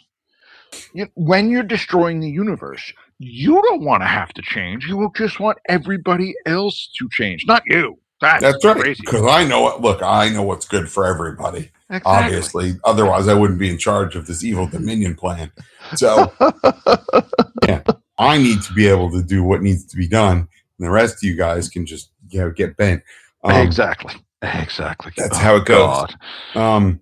You, 0.93 1.07
when 1.14 1.49
you're 1.49 1.62
destroying 1.62 2.21
the 2.21 2.29
universe, 2.29 2.93
you 3.23 3.61
don't 3.69 3.85
want 3.85 4.03
to 4.03 4.07
have 4.07 4.33
to 4.33 4.41
change. 4.43 4.87
You 4.87 4.97
will 4.97 5.12
just 5.15 5.39
want 5.41 5.59
everybody 5.69 6.35
else 6.47 6.89
to 6.99 7.07
change, 7.12 7.45
not 7.47 7.62
you. 7.67 7.99
That's, 8.23 8.43
That's 8.43 8.65
right. 8.65 8.77
crazy. 8.77 9.03
Because 9.05 9.27
I 9.27 9.45
know 9.47 9.61
what. 9.61 9.83
Look, 9.83 10.03
I 10.03 10.31
know 10.31 10.43
what's 10.43 10.67
good 10.67 10.91
for 10.91 11.07
everybody. 11.07 11.71
Exactly. 11.91 12.12
Obviously, 12.12 12.73
otherwise 12.85 13.29
I 13.29 13.35
wouldn't 13.35 13.59
be 13.59 13.69
in 13.71 13.79
charge 13.79 14.17
of 14.17 14.27
this 14.27 14.43
evil 14.43 14.67
Dominion 14.67 15.15
plan. 15.15 15.53
So 15.97 16.33
yeah, 17.67 17.83
I 18.19 18.39
need 18.39 18.62
to 18.62 18.73
be 18.73 18.87
able 18.89 19.11
to 19.12 19.23
do 19.23 19.43
what 19.45 19.62
needs 19.62 19.85
to 19.87 19.97
be 19.97 20.07
done, 20.09 20.37
and 20.39 20.49
the 20.79 20.91
rest 20.91 21.17
of 21.17 21.23
you 21.25 21.37
guys 21.37 21.69
can 21.69 21.85
just 21.87 22.11
you 22.31 22.41
know 22.41 22.50
get 22.50 22.77
bent. 22.77 23.03
Um, 23.45 23.53
exactly. 23.67 24.15
Exactly. 24.43 25.12
That's 25.17 25.37
Oh, 25.37 25.41
how 25.41 25.57
it 25.57 25.65
goes. 25.67 26.07
God. 26.55 26.57
Um, 26.77 27.00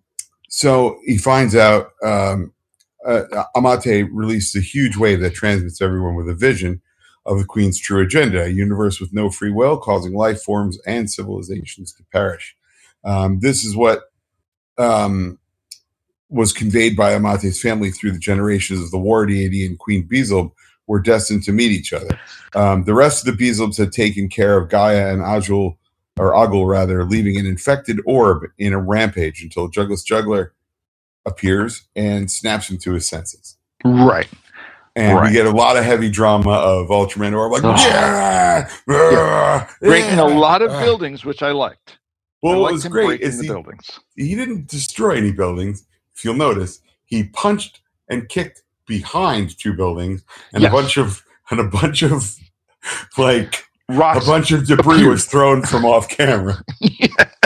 so 0.49 0.99
he 1.05 1.19
finds 1.19 1.55
out 1.55 1.91
um, 2.05 2.53
uh, 3.09 3.45
Amate 3.57 4.13
releases 4.13 4.55
a 4.57 4.65
huge 4.65 4.97
wave 4.97 5.21
that 5.21 5.35
transmits 5.35 5.81
everyone 5.81 6.15
with 6.15 6.29
a 6.29 6.35
vision 6.35 6.83
of 7.27 7.39
the 7.39 7.45
Queen's 7.45 7.79
true 7.79 8.03
agenda 8.03 8.45
a 8.45 8.49
universe 8.49 9.01
with 9.01 9.13
no 9.13 9.31
free 9.31 9.51
will, 9.51 9.79
causing 9.79 10.15
life 10.15 10.43
forms 10.43 10.79
and 10.87 11.11
civilizations 11.11 11.93
to 11.93 12.05
perish. 12.13 12.57
Um, 13.05 13.41
this 13.41 13.65
is 13.65 13.77
what 13.77 14.03
um, 14.77 15.39
was 16.29 16.53
conveyed 16.53 16.97
by 16.97 17.13
Amate's 17.13 17.61
family 17.61 17.91
through 17.91 18.13
the 18.13 18.19
generations 18.19 18.81
of 18.81 18.91
the 18.91 18.99
war 18.99 19.27
deity 19.27 19.65
and 19.65 19.79
Queen 19.79 20.07
Beelzebub 20.07 20.53
were 20.87 21.01
destined 21.01 21.43
to 21.45 21.53
meet 21.53 21.71
each 21.71 21.93
other. 21.93 22.19
Um, 22.55 22.85
the 22.85 22.95
rest 22.95 23.27
of 23.27 23.37
the 23.37 23.45
Beelzebubs 23.45 23.77
had 23.77 23.93
taken 23.93 24.29
care 24.29 24.57
of 24.57 24.71
Gaia 24.71 25.13
and 25.13 25.21
Ajul 25.21 25.77
or 26.19 26.33
Agul 26.33 26.69
rather, 26.69 27.05
leaving 27.05 27.39
an 27.39 27.47
infected 27.47 28.01
orb 28.05 28.45
in 28.59 28.73
a 28.73 28.81
rampage 28.81 29.43
until 29.43 29.71
Jugglus 29.71 30.05
Juggler 30.05 30.53
appears 31.27 31.87
and 31.97 32.31
snaps 32.31 32.71
him 32.71 32.79
to 32.79 32.93
his 32.95 33.07
senses. 33.09 33.57
Right. 33.85 34.29
And 34.97 35.21
we 35.23 35.31
get 35.33 35.47
a 35.47 35.51
lot 35.51 35.77
of 35.77 35.85
heavy 35.85 36.11
drama 36.11 36.51
of 36.51 36.89
Ultraman 36.89 37.33
Orb, 37.37 37.53
like, 37.53 37.63
Oh. 37.65 37.71
yeah, 37.89 38.69
yeah, 38.89 39.69
Breaking 39.81 40.19
a 40.19 40.25
lot 40.27 40.61
of 40.63 40.71
uh." 40.73 40.81
buildings, 40.81 41.25
which 41.25 41.43
I 41.43 41.53
liked. 41.53 41.99
Well, 42.43 42.55
I 42.55 42.57
what 42.59 42.73
was 42.73 42.87
great 42.87 43.21
is 43.21 43.37
the 43.39 43.45
he, 43.45 43.49
buildings. 43.49 44.01
he 44.17 44.35
didn't 44.35 44.67
destroy 44.69 45.17
any 45.17 45.31
buildings. 45.33 45.85
If 46.17 46.25
you'll 46.25 46.35
notice, 46.35 46.81
he 47.05 47.25
punched 47.25 47.81
and 48.09 48.29
kicked 48.29 48.63
behind 48.87 49.57
two 49.59 49.73
buildings, 49.75 50.25
and 50.53 50.63
Yes. 50.63 50.71
a 50.71 50.75
bunch 50.75 50.97
of 50.97 51.23
and 51.51 51.61
a 51.61 51.65
bunch 51.65 52.03
of 52.03 52.35
like 53.19 53.65
a 53.89 54.21
bunch 54.27 54.51
of 54.51 54.67
debris 54.67 55.07
was 55.07 55.27
thrown 55.27 55.63
from 55.63 55.85
off 55.85 56.09
camera. 56.09 56.63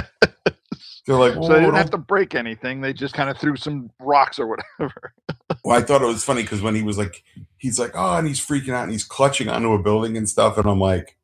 They're 1.07 1.17
like, 1.17 1.35
so 1.35 1.49
they 1.49 1.61
didn't 1.61 1.75
have 1.75 1.91
to 1.91 1.99
break 1.99 2.35
anything. 2.35 2.81
They 2.81 2.93
just 2.93 3.15
kind 3.15 3.29
of 3.29 3.37
threw 3.37 3.57
some 3.57 3.91
rocks 4.01 4.39
or 4.39 4.47
whatever. 4.47 5.15
Well, 5.65 5.77
I 5.79 5.83
thought 5.83 6.01
it 6.03 6.07
was 6.07 6.25
funny 6.25 6.43
because 6.43 6.63
when 6.63 6.75
he 6.75 6.83
was 6.83 6.97
like, 6.97 7.23
he's 7.59 7.79
like, 7.79 7.93
oh, 7.95 8.17
and 8.17 8.27
he's 8.27 8.41
freaking 8.41 8.73
out 8.73 8.85
and 8.85 8.91
he's 8.93 9.05
clutching 9.05 9.49
onto 9.51 9.73
a 9.75 9.83
building 9.83 10.17
and 10.17 10.27
stuff, 10.29 10.57
and 10.57 10.67
I'm 10.67 10.81
like, 10.81 11.19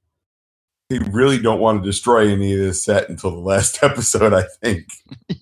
they 0.91 0.99
really 0.99 1.39
don't 1.41 1.61
want 1.61 1.83
to 1.83 1.89
destroy 1.89 2.29
any 2.29 2.53
of 2.53 2.59
this 2.59 2.85
set 2.85 3.09
until 3.09 3.31
the 3.31 3.39
last 3.39 3.83
episode, 3.83 4.35
I 4.35 4.45
think. 4.63 4.87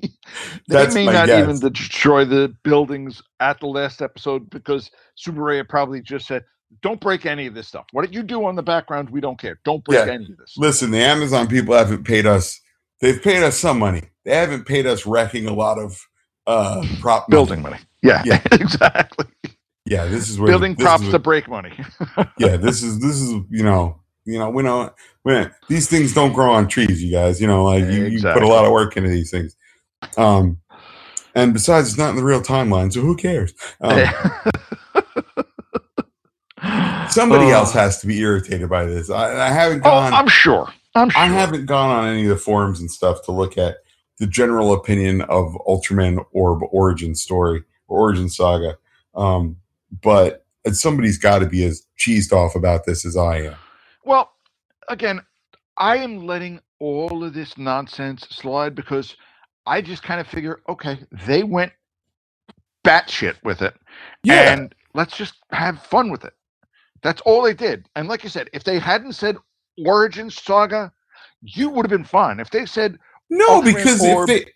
They 0.68 0.74
That's 0.74 0.94
may 0.94 1.06
not 1.06 1.26
guess. 1.26 1.42
even 1.42 1.72
destroy 1.72 2.24
the 2.24 2.54
buildings 2.62 3.22
at 3.40 3.58
the 3.60 3.66
last 3.66 4.02
episode 4.02 4.50
because 4.50 4.90
Tsuburaya 5.18 5.66
probably 5.68 6.00
just 6.02 6.26
said, 6.26 6.44
"Don't 6.82 7.00
break 7.00 7.24
any 7.26 7.46
of 7.46 7.54
this 7.54 7.68
stuff. 7.68 7.86
What 7.92 8.12
you 8.12 8.22
do 8.22 8.44
on 8.44 8.54
the 8.56 8.62
background, 8.62 9.08
we 9.10 9.20
don't 9.20 9.38
care. 9.38 9.60
Don't 9.64 9.82
break 9.84 10.04
Yeah. 10.06 10.12
any 10.12 10.24
of 10.26 10.36
this." 10.36 10.54
Listen, 10.58 10.90
the 10.90 10.98
Amazon 10.98 11.46
people 11.48 11.74
haven't 11.74 12.04
paid 12.04 12.26
us. 12.26 12.60
They've 13.00 13.22
paid 13.22 13.42
us 13.42 13.58
some 13.58 13.78
money. 13.78 14.02
They 14.24 14.34
haven't 14.34 14.66
paid 14.66 14.86
us 14.86 15.06
wrecking 15.06 15.46
a 15.46 15.52
lot 15.52 15.78
of 15.78 16.00
uh 16.46 16.84
prop. 17.00 17.28
Building 17.28 17.62
money. 17.62 17.78
Yeah, 18.02 18.22
Yeah. 18.24 18.40
exactly. 18.52 19.26
Yeah, 19.84 20.06
this 20.06 20.28
is 20.28 20.38
where 20.40 20.48
Building 20.48 20.74
this 20.74 20.84
props 20.84 21.08
to 21.10 21.18
break 21.18 21.48
money. 21.48 21.72
yeah, 22.38 22.56
this 22.56 22.82
is 22.82 23.00
this 23.00 23.16
is 23.20 23.30
you 23.50 23.62
know 23.62 24.00
you 24.24 24.38
know 24.38 24.50
we 24.50 24.62
don't 24.62 24.92
we 25.24 25.46
these 25.68 25.88
things 25.88 26.12
don't 26.14 26.32
grow 26.32 26.52
on 26.52 26.68
trees, 26.68 27.02
you 27.02 27.12
guys. 27.12 27.40
You 27.40 27.46
know, 27.46 27.64
like 27.64 27.84
you, 27.84 28.06
you 28.06 28.20
put 28.20 28.42
a 28.42 28.48
lot 28.48 28.64
of 28.64 28.72
work 28.72 28.96
into 28.96 29.10
these 29.10 29.30
things. 29.30 29.56
Um, 30.16 30.58
and 31.34 31.52
besides, 31.52 31.88
it's 31.88 31.98
not 31.98 32.10
in 32.10 32.16
the 32.16 32.24
real 32.24 32.40
timeline, 32.42 32.92
so 32.92 33.00
who 33.00 33.16
cares? 33.16 33.52
Um, 33.80 34.04
somebody 37.08 37.46
Oh. 37.46 37.50
else 37.50 37.72
has 37.72 38.00
to 38.00 38.06
be 38.06 38.18
irritated 38.20 38.68
by 38.68 38.84
this. 38.86 39.10
I, 39.10 39.48
I 39.48 39.50
haven't 39.50 39.82
gone. 39.82 40.12
Oh. 40.12 40.16
I'm 40.16 40.28
sure. 40.28 40.72
I'm 40.96 41.10
sure. 41.10 41.22
I 41.22 41.26
haven't 41.26 41.66
gone 41.66 41.90
on 41.90 42.08
any 42.08 42.22
of 42.24 42.30
the 42.30 42.36
forums 42.36 42.80
and 42.80 42.90
stuff 42.90 43.22
to 43.24 43.32
look 43.32 43.58
at 43.58 43.76
the 44.18 44.26
general 44.26 44.72
opinion 44.72 45.20
of 45.22 45.56
Ultraman 45.66 46.24
Orb 46.32 46.62
origin 46.70 47.14
story 47.14 47.62
or 47.86 47.98
origin 48.00 48.28
saga. 48.28 48.78
Um, 49.14 49.56
but 50.02 50.46
somebody's 50.72 51.18
got 51.18 51.40
to 51.40 51.46
be 51.46 51.64
as 51.64 51.86
cheesed 51.98 52.32
off 52.32 52.54
about 52.54 52.86
this 52.86 53.04
as 53.04 53.16
I 53.16 53.42
am. 53.42 53.56
Well, 54.04 54.32
again, 54.88 55.20
I 55.76 55.98
am 55.98 56.26
letting 56.26 56.60
all 56.78 57.24
of 57.24 57.34
this 57.34 57.56
nonsense 57.58 58.26
slide 58.30 58.74
because 58.74 59.16
I 59.66 59.82
just 59.82 60.02
kind 60.02 60.20
of 60.20 60.26
figure, 60.26 60.60
okay, 60.68 60.98
they 61.26 61.42
went 61.42 61.72
batshit 62.84 63.34
with 63.42 63.62
it, 63.62 63.74
and 64.28 64.74
let's 64.94 65.16
just 65.16 65.34
have 65.50 65.82
fun 65.82 66.10
with 66.10 66.24
it. 66.24 66.34
That's 67.02 67.20
all 67.22 67.42
they 67.42 67.54
did. 67.54 67.88
And 67.96 68.08
like 68.08 68.24
I 68.24 68.28
said, 68.28 68.48
if 68.52 68.64
they 68.64 68.78
hadn't 68.78 69.12
said 69.12 69.36
Origin 69.84 70.30
Saga, 70.30 70.92
you 71.42 71.68
would 71.70 71.84
have 71.84 71.90
been 71.90 72.04
fine. 72.04 72.40
If 72.40 72.50
they 72.50 72.66
said 72.66 72.98
no, 73.30 73.60
Ultraman 73.60 73.74
because 73.74 74.04
if 74.04 74.14
Orb 74.14 74.28
they 74.28 74.46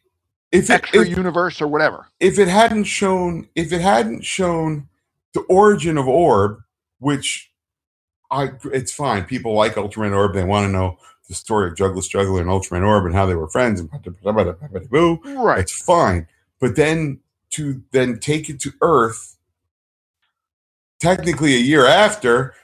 if 0.52 0.68
it, 0.68 0.70
extra 0.70 1.02
if, 1.02 1.08
universe 1.08 1.60
or 1.60 1.68
whatever, 1.68 2.06
if 2.20 2.38
it 2.38 2.48
hadn't 2.48 2.84
shown 2.84 3.48
if 3.54 3.72
it 3.72 3.80
hadn't 3.80 4.24
shown 4.24 4.88
the 5.34 5.40
origin 5.42 5.98
of 5.98 6.08
Orb, 6.08 6.60
which 6.98 7.50
I 8.30 8.52
it's 8.72 8.92
fine. 8.92 9.24
People 9.24 9.54
like 9.54 9.74
Ultraman 9.74 10.14
Orb. 10.14 10.34
They 10.34 10.44
want 10.44 10.66
to 10.66 10.72
know 10.72 10.98
the 11.28 11.34
story 11.34 11.68
of 11.68 11.76
Juggler 11.76 12.02
Juggler 12.02 12.40
and 12.40 12.50
Ultraman 12.50 12.86
Orb 12.86 13.06
and 13.06 13.14
how 13.14 13.26
they 13.26 13.34
were 13.34 13.48
friends 13.48 13.80
and 13.80 13.90
boo. 14.90 15.20
right? 15.24 15.60
It's 15.60 15.72
fine. 15.72 16.26
But 16.60 16.76
then 16.76 17.20
to 17.50 17.82
then 17.90 18.18
take 18.18 18.48
it 18.48 18.60
to 18.60 18.72
Earth, 18.80 19.36
technically 20.98 21.54
a 21.54 21.58
year 21.58 21.86
after 21.86 22.54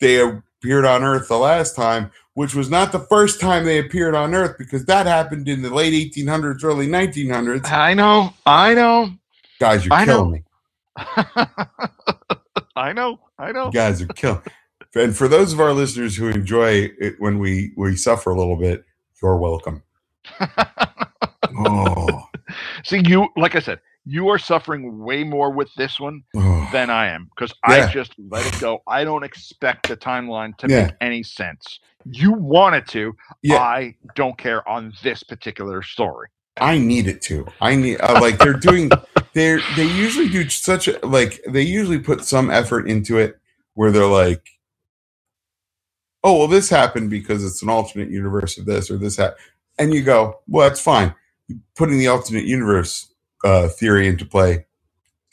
they 0.00 0.40
appeared 0.60 0.84
on 0.84 1.02
Earth 1.02 1.28
the 1.28 1.38
last 1.38 1.74
time, 1.74 2.10
which 2.34 2.54
was 2.54 2.68
not 2.70 2.92
the 2.92 2.98
first 3.00 3.40
time 3.40 3.64
they 3.64 3.78
appeared 3.78 4.14
on 4.14 4.34
Earth 4.34 4.56
because 4.58 4.84
that 4.86 5.06
happened 5.06 5.48
in 5.48 5.62
the 5.62 5.72
late 5.72 6.12
1800s, 6.14 6.62
early 6.64 6.86
1900s. 6.86 7.70
I 7.70 7.94
know, 7.94 8.32
I 8.46 8.74
know, 8.74 9.10
Guys, 9.58 9.84
you're 9.84 9.94
I 9.94 10.04
know. 10.04 10.16
killing 10.16 10.32
me. 10.32 10.44
I 12.76 12.92
know, 12.92 13.20
I 13.38 13.52
know. 13.52 13.66
You 13.66 13.72
guys 13.72 14.02
are 14.02 14.06
killing. 14.08 14.42
And 14.94 15.16
for 15.16 15.28
those 15.28 15.52
of 15.52 15.60
our 15.60 15.72
listeners 15.72 16.16
who 16.16 16.28
enjoy 16.28 16.90
it 17.00 17.14
when 17.20 17.38
we 17.38 17.72
we 17.76 17.96
suffer 17.96 18.30
a 18.30 18.36
little 18.38 18.56
bit, 18.56 18.84
you're 19.22 19.36
welcome. 19.36 19.82
Oh, 21.62 22.22
See, 22.84 23.02
you 23.04 23.28
like 23.36 23.54
I 23.56 23.60
said, 23.60 23.80
you 24.06 24.28
are 24.28 24.38
suffering 24.38 24.98
way 24.98 25.24
more 25.24 25.50
with 25.50 25.68
this 25.76 26.00
one 26.00 26.22
than 26.72 26.90
I 26.90 27.08
am 27.08 27.28
because 27.34 27.52
Yeah. 27.68 27.86
I 27.86 27.92
just 27.92 28.14
let 28.30 28.46
it 28.46 28.58
go. 28.60 28.82
I 28.86 29.04
don't 29.04 29.22
expect 29.24 29.88
the 29.88 29.96
timeline 29.96 30.56
to 30.58 30.68
Yeah. 30.68 30.84
make 30.86 30.94
any 31.00 31.22
sense. 31.22 31.80
You 32.04 32.32
want 32.32 32.76
it 32.76 32.86
to. 32.88 33.14
Yeah. 33.42 33.58
I 33.58 33.94
don't 34.14 34.38
care 34.38 34.66
on 34.68 34.92
this 35.02 35.22
particular 35.22 35.82
story. 35.82 36.28
I 36.60 36.78
need 36.78 37.06
it 37.06 37.22
to. 37.22 37.46
I 37.60 37.76
need 37.76 38.00
uh, 38.00 38.20
like 38.20 38.38
they're 38.38 38.52
doing. 38.54 38.90
They're 39.34 39.60
they 39.76 39.84
usually 39.84 40.28
do 40.28 40.48
such 40.48 40.88
a 40.88 40.98
like 41.06 41.40
they 41.48 41.62
usually 41.62 41.98
put 41.98 42.24
some 42.24 42.50
effort 42.50 42.88
into 42.88 43.18
it 43.18 43.38
where 43.74 43.90
they're 43.92 44.06
like, 44.06 44.44
oh 46.24 46.38
well, 46.38 46.48
this 46.48 46.68
happened 46.68 47.10
because 47.10 47.44
it's 47.44 47.62
an 47.62 47.68
alternate 47.68 48.10
universe 48.10 48.58
of 48.58 48.66
this 48.66 48.90
or 48.90 48.96
this 48.98 49.16
ha-. 49.16 49.34
and 49.78 49.94
you 49.94 50.02
go, 50.02 50.40
well, 50.48 50.68
that's 50.68 50.80
fine. 50.80 51.14
Putting 51.76 51.98
the 51.98 52.08
alternate 52.08 52.44
universe 52.44 53.12
uh, 53.44 53.68
theory 53.68 54.06
into 54.08 54.24
play, 54.24 54.66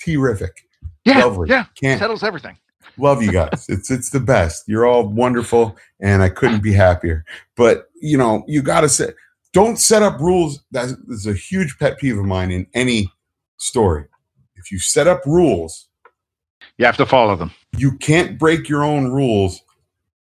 terrific. 0.03 0.67
Yeah, 1.05 1.23
Lovely. 1.23 1.49
yeah, 1.49 1.65
Can't 1.79 1.99
settles 1.99 2.23
everything. 2.23 2.57
love 2.97 3.21
you 3.23 3.31
guys. 3.31 3.65
It's 3.69 3.89
it's 3.91 4.09
the 4.09 4.19
best. 4.19 4.63
You're 4.67 4.85
all 4.85 5.07
wonderful, 5.07 5.77
and 6.01 6.21
I 6.21 6.29
couldn't 6.29 6.61
be 6.61 6.73
happier. 6.73 7.23
But 7.55 7.89
you 8.01 8.17
know, 8.17 8.43
you 8.47 8.61
got 8.61 8.81
to 8.81 8.89
set. 8.89 9.13
Don't 9.53 9.77
set 9.79 10.03
up 10.03 10.19
rules. 10.19 10.63
That 10.71 10.89
is 11.09 11.25
a 11.25 11.33
huge 11.33 11.77
pet 11.79 11.97
peeve 11.97 12.17
of 12.17 12.25
mine 12.25 12.51
in 12.51 12.67
any 12.73 13.11
story. 13.57 14.05
If 14.55 14.71
you 14.71 14.79
set 14.79 15.07
up 15.07 15.25
rules, 15.25 15.87
You 16.77 16.85
have 16.85 16.97
to 16.97 17.05
follow 17.05 17.35
them. 17.37 17.51
you 17.77 17.97
can't 17.97 18.37
break 18.37 18.67
your 18.67 18.83
own 18.83 19.11
rules 19.11 19.61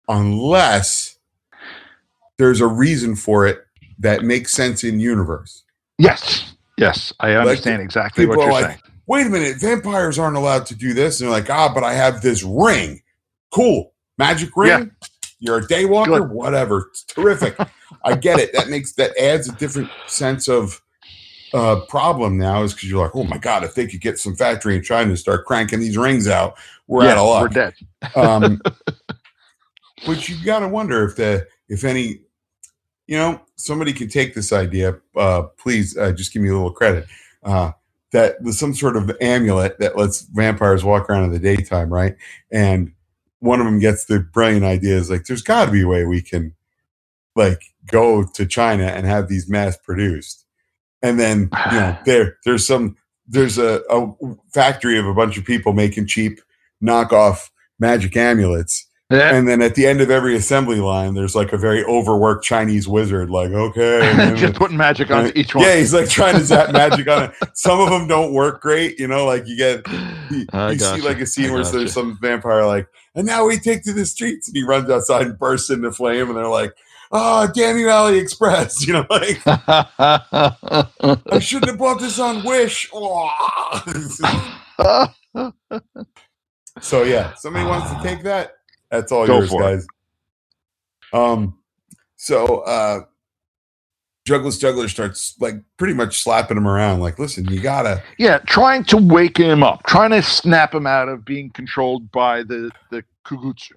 unless 0.08 1.16
there's 2.38 2.60
a 2.60 2.66
reason 2.66 3.14
for 3.16 3.46
it 3.46 3.64
that 3.98 4.22
makes 4.24 4.52
sense 4.52 4.82
in 4.84 4.98
universe. 5.00 5.62
Yes, 5.98 6.51
yes, 6.76 7.12
I 7.20 7.32
understand 7.32 7.82
exactly 7.82 8.26
what 8.26 8.38
you're 8.38 8.52
like, 8.52 8.66
saying. 8.66 8.78
Wait 9.06 9.26
a 9.26 9.30
minute, 9.30 9.60
vampires 9.60 10.18
aren't 10.18 10.36
allowed 10.36 10.66
to 10.66 10.74
do 10.74 10.94
this. 10.94 11.20
And 11.20 11.28
they're 11.28 11.38
like, 11.38 11.50
ah, 11.50 11.70
but 11.72 11.84
I 11.84 11.94
have 11.94 12.22
this 12.22 12.42
ring. 12.42 13.02
Cool. 13.50 13.92
Magic 14.18 14.50
ring. 14.56 14.68
Yeah. 14.68 15.08
You're 15.38 15.58
a 15.58 15.66
daywalker, 15.66 16.20
Good. 16.20 16.30
whatever. 16.30 16.88
It's 16.90 17.04
terrific. 17.04 17.56
I 18.04 18.16
get 18.16 18.38
it. 18.38 18.52
That 18.52 18.68
makes 18.68 18.92
that 18.94 19.16
adds 19.18 19.48
a 19.48 19.52
different 19.52 19.90
sense 20.06 20.48
of 20.48 20.80
uh 21.52 21.80
problem 21.88 22.38
now 22.38 22.62
is 22.62 22.72
because 22.72 22.88
you're 22.88 23.02
like, 23.02 23.14
oh 23.14 23.24
my 23.24 23.38
god, 23.38 23.64
if 23.64 23.74
they 23.74 23.86
could 23.86 24.00
get 24.00 24.18
some 24.18 24.36
factory 24.36 24.76
in 24.76 24.82
China 24.82 25.10
and 25.10 25.18
start 25.18 25.44
cranking 25.44 25.80
these 25.80 25.98
rings 25.98 26.28
out, 26.28 26.56
we're 26.86 27.04
out 27.04 27.18
of 27.18 27.26
luck. 27.26 27.42
we're 27.42 27.48
dead. 27.48 27.74
Um, 28.16 28.60
but 30.06 30.28
you 30.28 30.42
got 30.44 30.60
to 30.60 30.68
wonder 30.68 31.04
if 31.04 31.16
the 31.16 31.46
if 31.68 31.84
any, 31.84 32.21
you 33.06 33.16
know, 33.16 33.40
somebody 33.56 33.92
can 33.92 34.08
take 34.08 34.34
this 34.34 34.52
idea. 34.52 34.98
Uh, 35.16 35.42
please, 35.58 35.96
uh, 35.96 36.12
just 36.12 36.32
give 36.32 36.42
me 36.42 36.48
a 36.48 36.54
little 36.54 36.72
credit. 36.72 37.06
Uh, 37.42 37.72
that 38.12 38.42
there's 38.42 38.58
some 38.58 38.74
sort 38.74 38.96
of 38.96 39.10
amulet 39.20 39.78
that 39.78 39.96
lets 39.96 40.22
vampires 40.22 40.84
walk 40.84 41.08
around 41.08 41.24
in 41.24 41.32
the 41.32 41.38
daytime, 41.38 41.92
right? 41.92 42.14
And 42.50 42.92
one 43.40 43.58
of 43.58 43.66
them 43.66 43.80
gets 43.80 44.04
the 44.04 44.20
brilliant 44.20 44.64
idea 44.64 44.96
is 44.96 45.10
like, 45.10 45.24
there's 45.24 45.42
got 45.42 45.66
to 45.66 45.72
be 45.72 45.82
a 45.82 45.88
way 45.88 46.04
we 46.04 46.22
can 46.22 46.54
like 47.34 47.62
go 47.86 48.24
to 48.24 48.46
China 48.46 48.84
and 48.84 49.06
have 49.06 49.28
these 49.28 49.48
mass 49.48 49.76
produced. 49.76 50.44
And 51.02 51.18
then, 51.18 51.50
you 51.72 51.78
know, 51.78 51.98
there 52.04 52.36
there's 52.44 52.66
some 52.66 52.96
there's 53.26 53.58
a, 53.58 53.82
a 53.90 54.12
factory 54.52 54.98
of 54.98 55.06
a 55.06 55.14
bunch 55.14 55.38
of 55.38 55.44
people 55.44 55.72
making 55.72 56.06
cheap 56.06 56.40
knockoff 56.82 57.50
magic 57.78 58.16
amulets. 58.16 58.86
Yeah. 59.12 59.34
And 59.34 59.46
then 59.46 59.60
at 59.60 59.74
the 59.74 59.86
end 59.86 60.00
of 60.00 60.10
every 60.10 60.34
assembly 60.34 60.80
line, 60.80 61.12
there's 61.12 61.34
like 61.34 61.52
a 61.52 61.58
very 61.58 61.84
overworked 61.84 62.44
Chinese 62.44 62.88
wizard, 62.88 63.28
like, 63.28 63.50
okay. 63.50 64.34
Just 64.38 64.54
putting 64.54 64.78
magic 64.78 65.10
on 65.10 65.30
each 65.36 65.54
one. 65.54 65.66
yeah, 65.66 65.76
he's 65.76 65.92
like 65.92 66.08
trying 66.08 66.34
to 66.36 66.44
zap 66.44 66.72
magic 66.72 67.06
on 67.08 67.24
it. 67.24 67.34
Some 67.52 67.78
of 67.78 67.90
them 67.90 68.08
don't 68.08 68.32
work 68.32 68.62
great, 68.62 68.98
you 68.98 69.06
know. 69.06 69.26
Like 69.26 69.46
you 69.46 69.54
get, 69.54 69.86
you, 69.86 69.98
you 70.30 70.44
see 70.44 70.46
gotcha. 70.46 71.04
like 71.04 71.20
a 71.20 71.26
scene 71.26 71.50
I 71.50 71.52
where 71.52 71.64
there's 71.64 71.92
some 71.92 72.16
vampire 72.22 72.64
like, 72.64 72.88
and 73.14 73.26
now 73.26 73.46
we 73.46 73.58
take 73.58 73.84
to 73.84 73.92
the 73.92 74.06
streets, 74.06 74.48
and 74.48 74.56
he 74.56 74.62
runs 74.62 74.88
outside 74.88 75.26
and 75.26 75.38
bursts 75.38 75.68
into 75.68 75.92
flame, 75.92 76.28
and 76.28 76.36
they're 76.38 76.48
like, 76.48 76.74
"Oh, 77.10 77.46
damn 77.54 77.76
you, 77.76 77.88
AliExpress!" 77.88 78.86
You 78.86 78.94
know, 78.94 79.06
like 79.10 79.42
I 81.28 81.38
shouldn't 81.38 81.70
have 81.70 81.78
bought 81.78 82.00
this 82.00 82.18
on 82.18 82.42
Wish. 82.44 82.88
so 86.80 87.02
yeah, 87.02 87.34
somebody 87.34 87.66
wants 87.66 87.90
to 87.92 88.00
take 88.02 88.22
that. 88.22 88.52
That's 88.92 89.10
all 89.10 89.26
Go 89.26 89.38
yours, 89.38 89.48
for 89.48 89.62
it. 89.62 89.64
guys. 89.64 89.86
Um, 91.14 91.58
so 92.16 92.58
uh, 92.58 93.00
Juggler 94.26 94.88
starts 94.88 95.34
like 95.40 95.54
pretty 95.78 95.94
much 95.94 96.22
slapping 96.22 96.58
him 96.58 96.68
around, 96.68 97.00
like, 97.00 97.18
"Listen, 97.18 97.46
you 97.50 97.60
gotta." 97.60 98.02
yeah, 98.18 98.38
trying 98.46 98.84
to 98.84 98.98
wake 98.98 99.38
him 99.38 99.62
up, 99.62 99.82
trying 99.84 100.10
to 100.10 100.22
snap 100.22 100.74
him 100.74 100.86
out 100.86 101.08
of 101.08 101.24
being 101.24 101.50
controlled 101.50 102.12
by 102.12 102.42
the 102.42 102.70
the 102.90 103.02
kugutsu. 103.26 103.72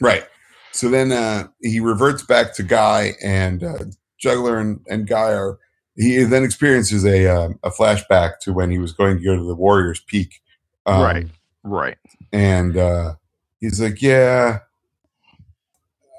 Right. 0.00 0.24
So 0.72 0.88
then 0.88 1.12
uh, 1.12 1.48
he 1.62 1.78
reverts 1.78 2.24
back 2.24 2.52
to 2.56 2.64
Guy, 2.64 3.14
and 3.22 3.62
uh, 3.62 3.84
Juggler 4.18 4.58
and, 4.58 4.80
and 4.88 5.06
Guy 5.06 5.32
are. 5.32 5.58
He 5.96 6.22
then 6.24 6.44
experiences 6.44 7.04
a 7.04 7.28
uh, 7.28 7.48
a 7.62 7.70
flashback 7.70 8.40
to 8.42 8.52
when 8.52 8.72
he 8.72 8.78
was 8.78 8.92
going 8.92 9.18
to 9.18 9.22
go 9.22 9.36
to 9.36 9.44
the 9.44 9.54
Warriors 9.54 10.00
Peak. 10.00 10.40
Um, 10.84 11.00
Right. 11.02 11.26
Right. 11.64 11.98
And 12.32 12.76
uh, 12.76 13.14
he's 13.60 13.80
like, 13.80 14.02
"Yeah, 14.02 14.60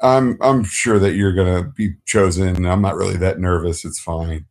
I'm 0.01 0.37
I'm 0.41 0.63
sure 0.63 0.99
that 0.99 1.15
you're 1.15 1.33
gonna 1.33 1.63
be 1.63 1.95
chosen. 2.05 2.65
I'm 2.65 2.81
not 2.81 2.95
really 2.97 3.17
that 3.17 3.39
nervous. 3.39 3.85
It's 3.85 3.99
fine." 4.01 4.45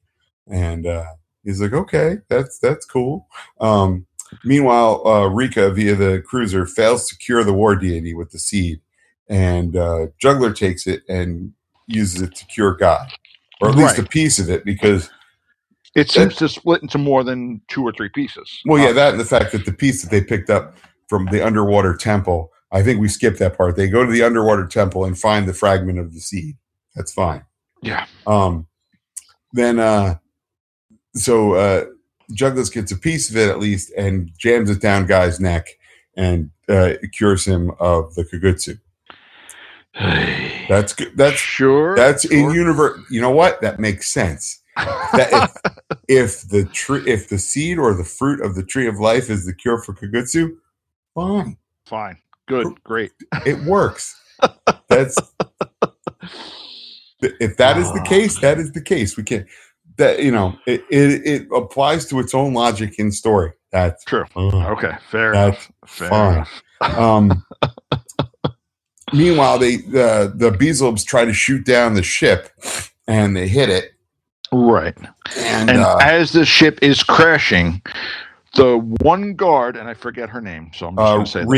And 0.50 0.87
uh, 0.87 1.07
he's 1.45 1.61
like, 1.61 1.73
"Okay, 1.75 2.18
that's 2.28 2.59
that's 2.61 2.87
cool." 2.87 3.28
Um, 3.61 4.07
meanwhile, 4.45 5.07
uh, 5.07 5.26
Rika 5.28 5.71
via 5.73 5.97
the 5.97 6.23
cruiser 6.26 6.66
fails 6.66 7.09
to 7.09 7.16
cure 7.16 7.45
the 7.45 7.54
war 7.54 7.76
deity 7.76 8.14
with 8.14 8.30
the 8.33 8.38
seed, 8.40 8.80
and 9.28 9.76
uh, 9.76 10.09
Juggler 10.21 10.52
takes 10.52 10.87
it 10.87 11.02
and 11.09 11.52
uses 11.88 12.23
it 12.23 12.35
to 12.37 12.47
cure 12.47 12.75
God, 12.75 13.09
or 13.61 13.71
at 13.71 13.76
least 13.76 13.99
Right. 13.99 13.99
a 13.99 14.04
piece 14.04 14.38
of 14.40 14.50
it, 14.50 14.64
because 14.64 15.11
It 15.97 16.11
seems 16.11 16.37
to 16.37 16.49
split 16.49 16.83
into 16.83 16.99
more 16.99 17.25
than 17.25 17.62
two 17.68 17.83
or 17.85 17.92
three 17.92 18.11
pieces. 18.11 18.50
well, 18.64 18.78
yeah, 18.83 18.90
Uh, 18.90 18.95
that 18.95 19.12
and 19.12 19.21
the 19.21 19.25
fact 19.26 19.52
that 19.52 19.64
the 19.66 19.73
piece 19.73 20.02
that 20.02 20.11
they 20.11 20.23
picked 20.23 20.50
up 20.50 20.76
from 21.09 21.26
the 21.26 21.45
underwater 21.47 21.95
temple, 21.97 22.52
I 22.70 22.82
think 22.82 23.00
we 23.00 23.08
skipped 23.08 23.38
that 23.38 23.56
part. 23.56 23.76
They 23.76 23.88
go 23.88 24.04
to 24.04 24.10
the 24.10 24.22
underwater 24.22 24.66
temple 24.66 25.04
and 25.04 25.18
find 25.18 25.48
the 25.48 25.54
fragment 25.54 25.98
of 25.98 26.12
the 26.12 26.20
seed. 26.20 26.56
That's 26.94 27.12
fine. 27.12 27.44
yeah. 27.82 28.06
Um, 28.26 28.66
then, 29.52 29.78
uh, 29.78 30.18
so 31.14 31.54
uh, 31.54 31.84
Jugglus 32.32 32.72
gets 32.72 32.92
a 32.92 32.96
piece 32.96 33.30
of 33.30 33.37
it 33.37 33.48
at 33.48 33.58
least 33.58 33.92
and 33.96 34.30
jams 34.38 34.68
it 34.68 34.80
down 34.80 35.06
Guy's 35.06 35.40
neck 35.40 35.66
and 36.16 36.50
uh, 36.68 36.94
cures 37.12 37.46
him 37.46 37.72
of 37.78 38.14
the 38.14 38.25
Kagutsu. 38.25 38.78
That's 40.68 40.92
good. 40.92 41.16
That's 41.16 41.38
sure. 41.38 41.96
that's 41.96 42.25
in 42.25 42.50
universe. 42.50 43.00
You 43.11 43.20
know 43.20 43.31
what? 43.31 43.61
That 43.62 43.81
makes 43.81 44.12
sense. 44.12 44.62
That 44.76 45.50
if, 45.88 45.98
if 46.09 46.48
the 46.48 46.64
tree, 46.66 47.02
if 47.07 47.28
the 47.28 47.38
seed 47.38 47.78
or 47.78 47.94
the 47.94 48.04
fruit 48.04 48.40
of 48.40 48.54
the 48.54 48.62
tree 48.62 48.87
of 48.87 49.00
life 49.00 49.31
is 49.31 49.46
the 49.46 49.54
cure 49.54 49.83
for 49.83 49.94
Kagutsu, 49.94 50.57
fine, 51.14 51.57
Fine. 51.87 52.18
Good. 52.48 52.82
Great. 52.82 53.12
it 53.46 53.58
works. 53.64 54.18
That's 54.88 55.16
if 57.20 57.56
that 57.56 57.76
is 57.76 57.92
the 57.92 58.04
case, 58.06 58.40
that 58.40 58.58
is 58.58 58.72
the 58.72 58.80
case. 58.80 59.16
We 59.16 59.22
can't 59.22 59.46
that 59.98 60.22
you 60.22 60.30
know 60.30 60.56
it 60.66 60.84
it, 60.90 61.26
it 61.26 61.48
applies 61.54 62.06
to 62.06 62.18
its 62.20 62.34
own 62.34 62.54
logic 62.54 62.98
in 62.98 63.12
story. 63.12 63.52
That's 63.70 64.02
True. 64.04 64.24
Okay. 64.37 64.92
Fair 65.11 65.32
That's 65.32 65.66
enough. 65.66 65.72
Fair 65.87 66.08
fine. 66.08 66.34
enough. 66.34 66.62
Um, 66.98 67.44
meanwhile, 69.12 69.58
they 69.58 69.76
the 69.76 70.32
the 70.34 70.50
Beelzebubs 70.50 71.04
try 71.04 71.24
to 71.24 71.32
shoot 71.34 71.66
down 71.66 71.94
the 71.94 72.02
ship, 72.02 72.50
and 73.06 73.37
they 73.37 73.46
hit 73.46 73.68
it. 73.68 73.92
Right. 74.50 74.96
And, 75.37 75.68
And 75.68 75.80
uh, 75.80 75.98
as 76.00 76.32
the 76.32 76.46
ship 76.46 76.78
is 76.80 77.02
crashing, 77.02 77.82
the 78.54 78.78
one 79.02 79.34
guard, 79.34 79.76
and 79.76 79.87
I 79.88 79.92
forget 79.92 80.30
her 80.30 80.40
name, 80.40 80.70
so 80.74 80.88
I'm 80.88 80.96
just 80.96 81.06
uh, 81.06 81.12
going 81.14 81.24
to 81.26 81.30
say 81.30 81.40
that. 81.40 81.48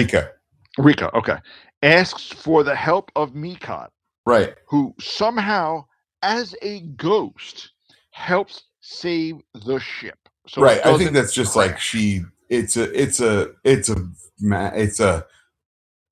Rika, 0.80 1.14
okay, 1.16 1.36
asks 1.82 2.28
for 2.28 2.62
the 2.64 2.74
help 2.74 3.10
of 3.16 3.32
Mikot, 3.32 3.88
right? 4.26 4.54
who 4.66 4.94
somehow, 4.98 5.84
as 6.22 6.54
a 6.62 6.80
ghost, 6.96 7.70
helps 8.10 8.64
save 8.80 9.36
the 9.64 9.78
ship. 9.78 10.18
So 10.46 10.62
right. 10.62 10.84
I 10.84 10.96
think 10.96 11.12
that's 11.12 11.32
just 11.34 11.54
like 11.56 11.78
she. 11.78 12.22
It's 12.48 12.76
a. 12.76 13.00
It's 13.00 13.20
a. 13.20 13.52
It's 13.64 13.88
a. 13.88 14.10
It's 14.42 15.00
a 15.00 15.26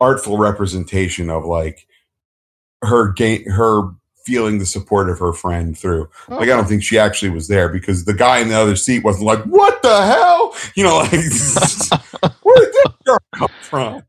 artful 0.01 0.39
representation 0.39 1.29
of 1.31 1.45
like 1.45 1.87
her 2.83 3.13
gain 3.13 3.49
her 3.51 3.91
feeling 4.29 4.59
the 4.59 4.67
support 4.67 5.09
of 5.09 5.19
her 5.19 5.33
friend 5.33 5.77
through 5.77 6.07
Like 6.29 6.43
I 6.43 6.57
don't 6.57 6.69
think 6.69 6.83
she 6.83 6.99
actually 6.99 7.31
was 7.31 7.49
there 7.49 7.71
because 7.71 8.05
the 8.05 8.13
guy 8.13 8.41
in 8.41 8.49
the 8.49 8.55
other 8.55 8.77
seat 8.77 9.03
wasn't 9.03 9.25
like, 9.25 9.43
"What 9.45 9.81
the 9.83 10.03
hell?" 10.03 10.55
You 10.75 10.85
know, 10.85 10.99
like 10.99 11.11
where 12.43 12.57
did 12.61 12.73
this 12.75 12.93
girl 13.05 13.19
come 13.35 13.49
from? 13.63 14.03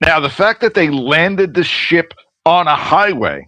Now, 0.00 0.20
the 0.20 0.30
fact 0.30 0.62
that 0.62 0.72
they 0.74 0.88
landed 0.88 1.52
the 1.52 1.64
ship 1.64 2.14
on 2.46 2.66
a 2.66 2.74
highway, 2.74 3.46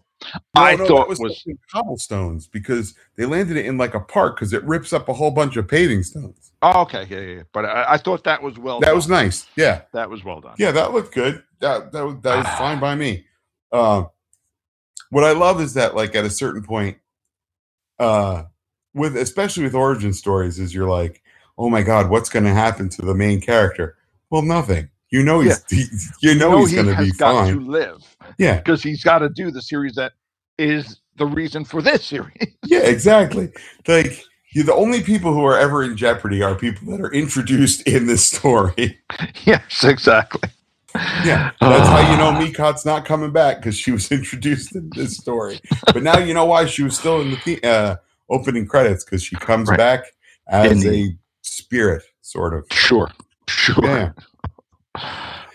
I 0.55 0.77
that 0.77 0.87
thought 0.87 1.09
was, 1.09 1.19
fucking 1.19 1.59
cobblestones 1.73 2.47
because 2.47 2.95
they 3.17 3.25
landed 3.25 3.57
it 3.57 3.65
in 3.67 3.79
like 3.79 3.95
a 3.95 4.01
park 4.01 4.37
because 4.37 4.53
it 4.53 4.63
rips 4.65 4.93
up 4.93 5.09
a 5.09 5.15
whole 5.15 5.31
bunch 5.31 5.57
of 5.57 5.67
paving 5.67 6.03
stones. 6.03 6.53
oh, 6.63 6.83
okay, 6.83 7.07
yeah, 7.09 7.21
yeah, 7.21 7.37
yeah. 7.37 7.43
But 7.53 7.65
I, 7.65 7.95
I 7.95 7.97
thought 7.97 8.25
that 8.25 8.43
was 8.43 8.59
well. 8.59 8.81
That 8.81 8.89
done. 8.89 8.97
was 8.97 9.09
nice. 9.09 9.47
Yeah, 9.57 9.83
That 9.93 10.11
was 10.11 10.23
well 10.23 10.41
done. 10.41 10.57
yeah, 10.59 10.71
that 10.73 10.93
looked 10.93 11.15
good. 11.15 11.43
That 11.61 11.93
that 11.93 12.05
was, 12.05 12.17
that 12.23 12.37
was 12.37 12.47
fine 12.59 12.79
by 12.79 12.95
me. 12.95 13.25
Uh, 13.73 14.05
what 15.15 15.23
I 15.23 15.31
love 15.31 15.61
is 15.61 15.75
that 15.75 15.95
like 15.95 16.17
at 16.17 16.25
a 16.25 16.31
certain 16.31 16.65
point, 16.65 16.99
uh, 18.01 18.43
with 18.95 19.17
especially 19.17 19.63
with 19.63 19.75
origin 19.75 20.13
stories, 20.13 20.59
is 20.59 20.75
you're 20.75 20.89
like, 20.89 21.23
oh 21.57 21.71
my 21.71 21.83
god, 21.83 22.11
what's 22.11 22.29
going 22.29 22.45
to 22.45 22.51
happen 22.53 22.89
to 22.89 23.03
the 23.03 23.15
main 23.15 23.41
character? 23.41 23.97
Well, 24.29 24.43
nothing. 24.43 24.89
You 25.11 25.23
know 25.23 25.39
he's 25.39 25.63
he, 25.71 25.85
you 26.21 26.35
know, 26.35 26.59
he's 26.59 26.71
he 26.71 26.77
going 26.77 26.89
to 26.89 26.97
be 27.01 27.13
got 27.13 27.47
fine. 27.47 27.55
to 27.55 27.61
live 27.61 28.17
Yeah, 28.39 28.57
because 28.57 28.83
he's 28.83 29.05
got 29.05 29.21
to 29.21 29.29
do 29.29 29.53
the 29.53 29.63
series 29.63 29.95
that 29.95 30.15
is 30.59 31.01
the 31.17 31.27
reason 31.27 31.65
for 31.65 31.81
this 31.81 32.05
series. 32.05 32.49
yeah, 32.67 32.81
exactly. 32.81 33.53
Like 33.87 34.21
you, 34.53 34.65
the 34.65 34.75
only 34.75 35.01
people 35.01 35.33
who 35.33 35.45
are 35.45 35.57
ever 35.57 35.85
in 35.85 35.97
jeopardy 35.97 36.43
are 36.43 36.57
people 36.57 36.91
that 36.91 37.01
are 37.01 37.13
introduced 37.13 37.83
in 37.87 38.09
this 38.09 38.25
story. 38.25 38.99
yes, 39.45 39.85
exactly. 39.85 40.49
Yeah, 41.25 41.51
that's 41.61 41.89
how 41.89 42.11
you 42.13 42.17
know 42.17 42.33
Mikot's 42.39 42.85
not 42.87 43.05
coming 43.05 43.33
back 43.33 43.57
because 43.59 43.77
she 43.77 43.91
was 43.91 44.11
introduced 44.13 44.75
in 44.77 44.91
this 44.95 45.17
story. 45.17 45.61
But 45.87 46.03
now 46.03 46.19
you 46.19 46.35
know 46.35 46.45
why 46.45 46.67
she 46.67 46.83
was 46.85 46.97
still 46.99 47.21
in 47.21 47.37
the 47.45 47.63
uh, 47.65 47.97
opening 48.31 48.67
credits 48.67 49.05
because 49.05 49.23
she 49.23 49.37
comes 49.37 49.69
Right. 49.69 49.77
back 49.79 50.05
as 50.49 50.85
a 50.87 51.17
spirit, 51.43 52.05
sort 52.21 52.55
of. 52.55 52.67
Sure, 52.71 53.11
sure. 53.49 53.85
Yeah. 53.85 54.13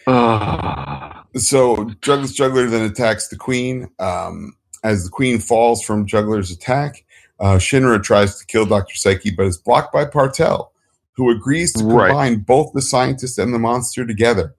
Ah. 0.08 1.26
So 1.36 1.92
Juggler's 2.02 2.34
Juggler 2.34 2.68
then 2.68 2.84
attacks 2.90 3.28
the 3.28 3.36
Queen. 3.38 3.90
Um, 4.00 4.54
as 4.84 5.06
the 5.06 5.10
Queen 5.10 5.40
falls 5.40 5.84
from 5.84 6.06
Juggler's 6.06 6.52
attack, 6.52 7.06
uh, 7.40 7.56
Shinra 7.58 8.02
tries 8.02 8.38
to 8.40 8.46
kill 8.46 8.66
Dr. 8.66 8.96
Psyche, 8.96 9.30
but 9.32 9.46
is 9.46 9.58
blocked 9.58 9.94
by 9.94 10.06
Partel, 10.06 10.72
who 11.14 11.30
agrees 11.30 11.74
to 11.74 11.84
Right. 11.86 12.08
combine 12.10 12.40
both 12.40 12.72
the 12.74 12.82
scientist 12.82 13.38
and 13.38 13.54
the 13.54 13.60
monster 13.60 14.06
together. 14.06 14.56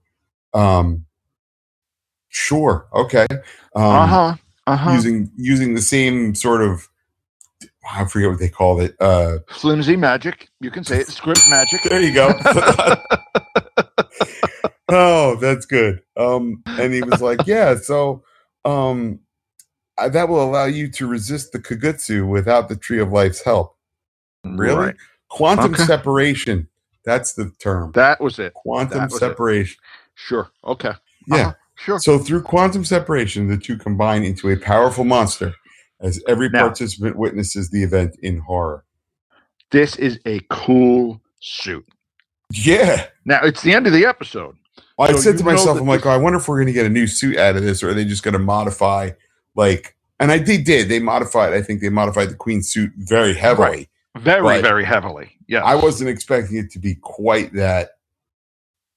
Um, 0.54 1.06
sure, 2.28 2.86
okay. 2.92 3.26
Um, 3.74 3.82
uh 3.84 4.06
huh. 4.06 4.34
Uh 4.66 4.76
huh. 4.76 4.92
using 4.92 5.30
using 5.36 5.74
the 5.74 5.82
same 5.82 6.34
sort 6.34 6.62
of 6.62 6.88
I 7.92 8.04
forget 8.04 8.30
what 8.30 8.38
they 8.38 8.48
called 8.48 8.82
it. 8.82 8.94
Uh, 9.00 9.38
Flimsy 9.48 9.96
magic. 9.96 10.48
You 10.60 10.70
can 10.70 10.84
say 10.84 11.00
it. 11.00 11.08
Script 11.08 11.40
magic. 11.48 11.82
there 11.84 12.00
you 12.00 12.12
go. 12.14 12.32
oh, 14.88 15.36
that's 15.36 15.66
good. 15.66 16.02
Um, 16.16 16.62
and 16.66 16.92
he 16.92 17.02
was 17.02 17.20
like, 17.20 17.46
"Yeah, 17.46 17.76
so 17.76 18.22
um, 18.64 19.20
I- 19.98 20.08
that 20.08 20.28
will 20.28 20.42
allow 20.42 20.66
you 20.66 20.90
to 20.92 21.06
resist 21.06 21.52
the 21.52 21.58
Kagutsu 21.58 22.28
without 22.28 22.68
the 22.68 22.76
Tree 22.76 23.00
of 23.00 23.12
Life's 23.12 23.42
help. 23.42 23.76
Really? 24.44 24.86
Right. 24.86 24.96
Quantum 25.28 25.74
Okay. 25.74 25.84
separation. 25.84 26.68
That's 27.04 27.32
the 27.32 27.50
term. 27.62 27.92
That 27.92 28.20
was 28.20 28.38
it. 28.38 28.52
Quantum 28.54 29.04
was 29.04 29.18
separation. 29.18 29.78
Sure. 30.26 30.50
Okay. 30.64 30.92
Yeah. 31.28 31.36
Uh-huh. 31.36 31.52
Sure. 31.76 31.98
So 31.98 32.18
through 32.18 32.42
quantum 32.42 32.84
separation, 32.84 33.48
the 33.48 33.56
two 33.56 33.78
combine 33.78 34.22
into 34.22 34.50
a 34.50 34.56
powerful 34.56 35.04
monster 35.04 35.54
as 36.00 36.22
every 36.28 36.48
Now- 36.50 36.60
participant 36.66 37.16
witnesses 37.16 37.70
the 37.70 37.82
event 37.82 38.16
in 38.22 38.38
horror. 38.38 38.84
This 39.70 39.96
is 39.96 40.18
a 40.26 40.40
cool 40.50 41.20
suit. 41.40 41.86
Yeah. 42.52 43.06
Now 43.24 43.40
it's 43.44 43.62
the 43.62 43.72
end 43.72 43.86
of 43.86 43.92
the 43.92 44.04
episode. 44.04 44.56
Well, 44.98 45.08
I 45.08 45.12
So 45.12 45.20
said 45.20 45.38
to 45.38 45.44
myself, 45.44 45.80
I'm 45.80 45.86
like, 45.86 46.04
oh, 46.04 46.10
I 46.10 46.16
wonder 46.16 46.38
if 46.38 46.48
we're 46.48 46.56
going 46.58 46.66
to 46.66 46.72
get 46.72 46.84
a 46.86 46.90
new 46.90 47.06
suit 47.06 47.38
out 47.38 47.56
of 47.56 47.62
this, 47.62 47.82
or 47.82 47.90
are 47.90 47.94
they 47.94 48.04
just 48.04 48.22
going 48.22 48.32
to 48.32 48.38
modify, 48.38 49.10
like, 49.54 49.96
and 50.18 50.30
I 50.30 50.38
they 50.38 50.58
did. 50.58 50.88
They 50.90 50.98
modified. 50.98 51.54
I 51.54 51.62
think 51.62 51.80
they 51.80 51.88
modified 51.88 52.28
the 52.28 52.34
queen 52.34 52.62
suit 52.62 52.92
very 52.96 53.32
heavily. 53.32 53.88
Very, 54.18 54.42
Right. 54.42 54.62
very 54.62 54.84
heavily. 54.84 55.30
Yeah. 55.46 55.62
I 55.64 55.76
wasn't 55.76 56.10
expecting 56.10 56.56
it 56.58 56.70
to 56.72 56.78
be 56.78 56.96
quite 56.96 57.52
that. 57.54 57.90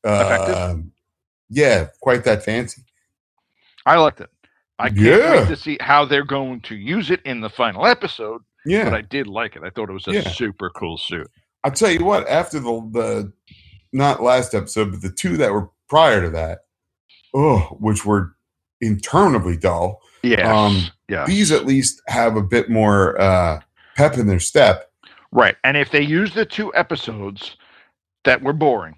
Effective? 0.03 0.83
Yeah, 1.49 1.87
quite 2.01 2.23
that 2.25 2.43
fancy. 2.43 2.83
I 3.85 3.97
liked 3.97 4.21
it. 4.21 4.29
I 4.79 4.87
can't 4.89 4.99
Yeah. 5.01 5.31
wait 5.41 5.47
to 5.49 5.55
see 5.55 5.77
how 5.81 6.05
they're 6.05 6.25
going 6.25 6.61
to 6.61 6.75
use 6.75 7.11
it 7.11 7.21
in 7.25 7.41
the 7.41 7.49
final 7.49 7.85
episode, 7.85 8.41
Yeah, 8.65 8.85
but 8.85 8.93
I 8.93 9.01
did 9.01 9.27
like 9.27 9.55
it. 9.55 9.61
I 9.63 9.69
thought 9.69 9.89
it 9.89 9.93
was 9.93 10.07
a 10.07 10.13
Yeah. 10.13 10.29
super 10.29 10.69
cool 10.71 10.97
suit. 10.97 11.29
I'll 11.63 11.71
tell 11.71 11.91
you 11.91 12.03
what. 12.03 12.27
After 12.27 12.59
the 12.59 12.89
the 12.91 13.33
not 13.91 14.23
last 14.23 14.53
episode, 14.55 14.91
but 14.91 15.01
the 15.01 15.11
two 15.11 15.37
that 15.37 15.51
were 15.53 15.69
prior 15.87 16.21
to 16.21 16.29
that, 16.31 16.59
oh, 17.33 17.59
which 17.79 18.05
were 18.05 18.35
interminably 18.81 19.55
dull. 19.57 20.01
Yes. 20.23 20.45
Um, 20.47 20.87
yeah. 21.07 21.25
These 21.25 21.51
at 21.51 21.65
least 21.65 22.01
have 22.07 22.35
a 22.35 22.41
bit 22.41 22.69
more 22.69 23.19
uh, 23.21 23.61
pep 23.95 24.17
in 24.17 24.27
their 24.27 24.39
step. 24.39 24.89
Right. 25.31 25.55
And 25.63 25.77
if 25.77 25.91
they 25.91 26.01
use 26.01 26.33
the 26.33 26.45
two 26.45 26.73
episodes 26.75 27.57
that 28.23 28.41
were 28.41 28.53
boring 28.53 28.95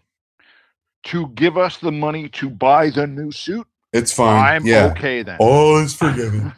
to 1.05 1.27
give 1.29 1.57
us 1.57 1.77
the 1.77 1.91
money 1.91 2.29
to 2.29 2.49
buy 2.49 2.89
the 2.89 3.07
new 3.07 3.31
suit, 3.31 3.67
It's 3.93 4.11
fine. 4.13 4.43
I'm 4.43 4.65
yeah. 4.65 4.91
okay 4.97 5.23
then. 5.23 5.37
All 5.39 5.77
is 5.77 5.93
forgiven. 5.95 6.51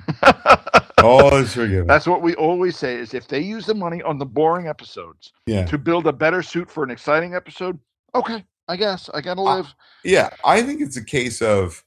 All 1.04 1.36
is 1.36 1.54
forgiven. 1.54 1.86
That's 1.86 2.08
what 2.08 2.22
we 2.22 2.34
always 2.36 2.76
say 2.78 2.96
is 2.96 3.14
if 3.14 3.28
they 3.28 3.40
use 3.40 3.66
the 3.66 3.76
money 3.76 4.02
on 4.02 4.18
the 4.18 4.26
boring 4.26 4.68
episodes 4.68 5.32
yeah. 5.46 5.66
to 5.66 5.78
build 5.78 6.08
a 6.08 6.14
better 6.14 6.42
suit 6.42 6.72
for 6.72 6.84
an 6.84 6.90
exciting 6.90 7.36
episode, 7.36 7.78
okay, 8.16 8.44
I 8.68 8.76
guess 8.78 9.10
I 9.14 9.22
gotta 9.22 9.42
Uh, 9.42 9.56
live. 9.58 9.68
Yeah. 10.04 10.30
I 10.44 10.64
think 10.64 10.82
it's 10.82 10.98
a 10.98 11.04
case 11.04 11.42
of 11.42 11.84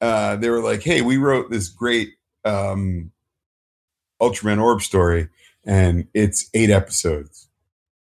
uh, 0.00 0.36
they 0.36 0.50
were 0.50 0.62
like, 0.62 0.82
hey, 0.82 1.00
we 1.02 1.16
wrote 1.16 1.50
this 1.50 1.68
great 1.68 2.14
um, 2.44 3.12
Ultraman 4.20 4.60
Orb 4.60 4.82
story, 4.82 5.28
and 5.64 6.08
it's 6.14 6.48
eight 6.54 6.70
episodes. 6.70 7.48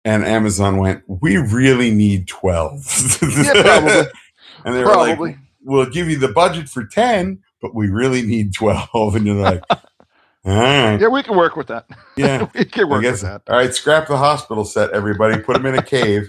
And 0.03 0.25
Amazon 0.25 0.77
went, 0.77 1.03
we 1.07 1.37
really 1.37 1.91
need 1.91 2.27
12. 2.27 3.19
Yeah, 3.21 3.61
probably. 3.61 4.11
and 4.65 4.75
they 4.75 4.83
were 4.83 4.95
like, 4.95 5.37
we'll 5.63 5.85
give 5.89 6.09
you 6.09 6.17
the 6.17 6.29
budget 6.29 6.67
for 6.69 6.85
10, 6.85 7.39
but 7.61 7.75
we 7.75 7.89
really 7.89 8.21
need 8.23 8.53
12. 8.53 9.15
And 9.15 9.25
you're 9.27 9.35
like, 9.35 9.63
all 9.69 9.79
right. 10.45 10.99
yeah, 10.99 11.07
we 11.07 11.21
can 11.21 11.37
work 11.37 11.55
with 11.55 11.67
that. 11.67 11.85
Yeah. 12.17 12.47
we 12.55 12.65
can 12.65 12.85
I 12.85 12.87
work 12.87 13.03
with 13.03 13.21
that. 13.21 13.43
All 13.47 13.57
right, 13.57 13.73
scrap 13.73 14.07
the 14.07 14.17
hospital 14.17 14.65
set, 14.65 14.89
everybody. 14.91 15.39
Put 15.39 15.53
them 15.53 15.67
in 15.67 15.75
a 15.77 15.83
cave. 15.83 16.27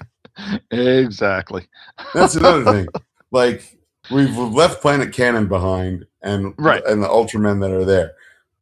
Exactly. 0.71 1.67
That's 2.15 2.35
another 2.37 2.65
thing. 2.65 2.89
Like 3.31 3.79
we've 4.11 4.37
left 4.37 4.83
Planet 4.83 5.11
Kanon 5.13 5.49
behind, 5.49 6.05
and 6.23 6.55
Right. 6.59 6.85
and 6.87 7.03
the 7.03 7.09
Ultramen 7.09 7.61
that 7.63 7.71
are 7.71 7.85
there. 7.85 8.13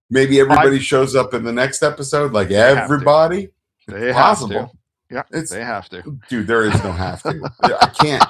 Maybe 0.09 0.41
everybody 0.41 0.79
shows 0.79 1.15
up 1.17 1.35
in 1.35 1.45
the 1.45 1.53
next 1.53 1.83
episode. 1.83 2.33
Like 2.33 2.51
everybody, 2.51 3.49
have 3.89 4.15
possible. 4.15 4.73
Yeah, 5.11 5.23
It's 5.33 5.51
they 5.51 5.65
have 5.65 5.89
to. 5.91 6.19
dude. 6.29 6.47
There 6.47 6.63
is 6.63 6.75
no 6.85 6.93
have 6.93 7.23
to. 7.25 7.51
I 7.63 7.87
can't. 8.01 8.25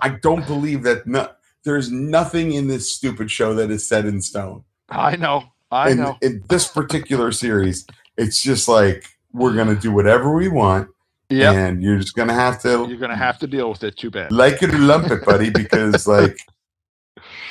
I 0.00 0.08
don't 0.20 0.46
believe 0.46 0.82
that. 0.82 1.06
No, 1.06 1.28
there's 1.64 1.92
nothing 1.92 2.52
in 2.54 2.66
this 2.66 2.90
stupid 2.92 3.30
show 3.30 3.54
that 3.54 3.70
is 3.70 3.86
set 3.86 4.04
in 4.04 4.20
stone. 4.20 4.64
I 4.88 5.16
know. 5.16 5.44
I 5.70 5.90
in, 5.90 5.98
know. 5.98 6.18
in 6.20 6.42
this 6.48 6.66
particular 6.68 7.30
series, 7.32 7.86
it's 8.16 8.42
just 8.42 8.66
like 8.68 9.04
we're 9.32 9.54
gonna 9.54 9.76
do 9.76 9.92
whatever 9.92 10.34
we 10.34 10.48
want, 10.48 10.88
Yeah. 11.30 11.52
and 11.52 11.82
you're 11.82 11.98
just 11.98 12.14
gonna 12.16 12.34
have 12.34 12.60
to 12.62 12.86
You're 12.88 12.98
gonna 12.98 13.16
have 13.16 13.38
to 13.38 13.46
deal 13.46 13.70
with 13.70 13.82
it. 13.84 13.96
Too 13.96 14.10
bad. 14.10 14.32
like 14.32 14.62
it 14.62 14.74
or 14.74 14.78
lump 14.78 15.10
it, 15.10 15.24
buddy, 15.24 15.50
because 15.50 16.06
like, 16.06 16.36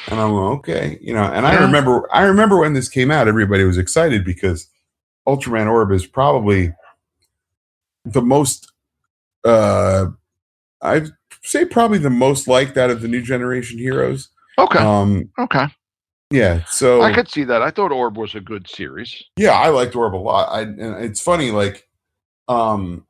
and 0.10 0.20
I'm 0.20 0.32
like, 0.34 0.58
okay, 0.60 0.98
you 1.02 1.14
know. 1.14 1.24
And 1.24 1.48
I 1.48 1.56
remember, 1.64 2.08
I 2.14 2.24
remember 2.24 2.60
when 2.60 2.74
this 2.74 2.90
came 2.90 3.12
out, 3.12 3.28
everybody 3.28 3.64
was 3.64 3.78
excited 3.78 4.26
because 4.26 4.68
Ultraman 5.28 5.68
Orb 5.72 5.92
is 5.92 6.06
probably 6.06 6.74
the 8.06 8.22
most, 8.22 8.72
uh, 9.44 10.08
I'd 10.82 11.08
say 11.44 11.66
probably 11.66 11.98
the 11.98 12.10
most 12.10 12.48
liked 12.48 12.78
out 12.78 12.90
of 12.90 13.02
the 13.02 13.08
new 13.08 13.22
generation 13.22 13.78
heroes. 13.78 14.30
Okay. 14.58 14.80
Um, 14.80 15.30
okay. 15.40 15.68
yeah, 16.32 16.64
so 16.66 17.02
I 17.02 17.14
could 17.14 17.30
see 17.30 17.44
that. 17.46 17.62
I 17.62 17.72
thought 17.72 17.92
Orb 17.92 18.18
was 18.18 18.36
a 18.36 18.42
good 18.42 18.68
series. 18.68 19.24
yeah, 19.38 19.54
I 19.54 19.70
liked 19.70 19.96
Orb 19.96 20.16
a 20.16 20.18
lot. 20.18 20.50
I 20.50 20.62
and 20.62 21.04
it's 21.04 21.22
funny, 21.22 21.52
like, 21.52 21.88
um, 22.48 23.06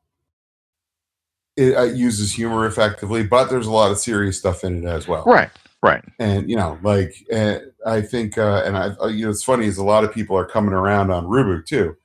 it, 1.58 1.70
it 1.74 1.96
uses 1.96 2.32
humor 2.32 2.66
effectively, 2.66 3.24
but 3.24 3.50
there's 3.50 3.68
a 3.68 3.72
lot 3.72 3.92
of 3.92 3.98
serious 3.98 4.38
stuff 4.38 4.64
in 4.64 4.86
it 4.86 4.90
as 4.90 5.08
well. 5.08 5.24
Right. 5.26 5.50
Right. 5.84 6.04
and 6.20 6.48
you 6.48 6.56
know 6.56 6.78
like 6.84 7.16
uh, 7.34 7.56
i 7.88 8.02
think 8.02 8.38
uh, 8.38 8.62
and 8.64 8.78
i 8.78 8.90
uh, 9.02 9.08
you 9.08 9.26
know 9.26 9.32
it's 9.32 9.44
funny 9.44 9.66
is 9.66 9.80
a 9.80 9.84
lot 9.84 10.04
of 10.04 10.14
people 10.14 10.38
are 10.38 10.46
coming 10.46 10.76
around 10.76 11.10
on 11.10 11.26
rubu 11.26 11.66
too 11.66 11.98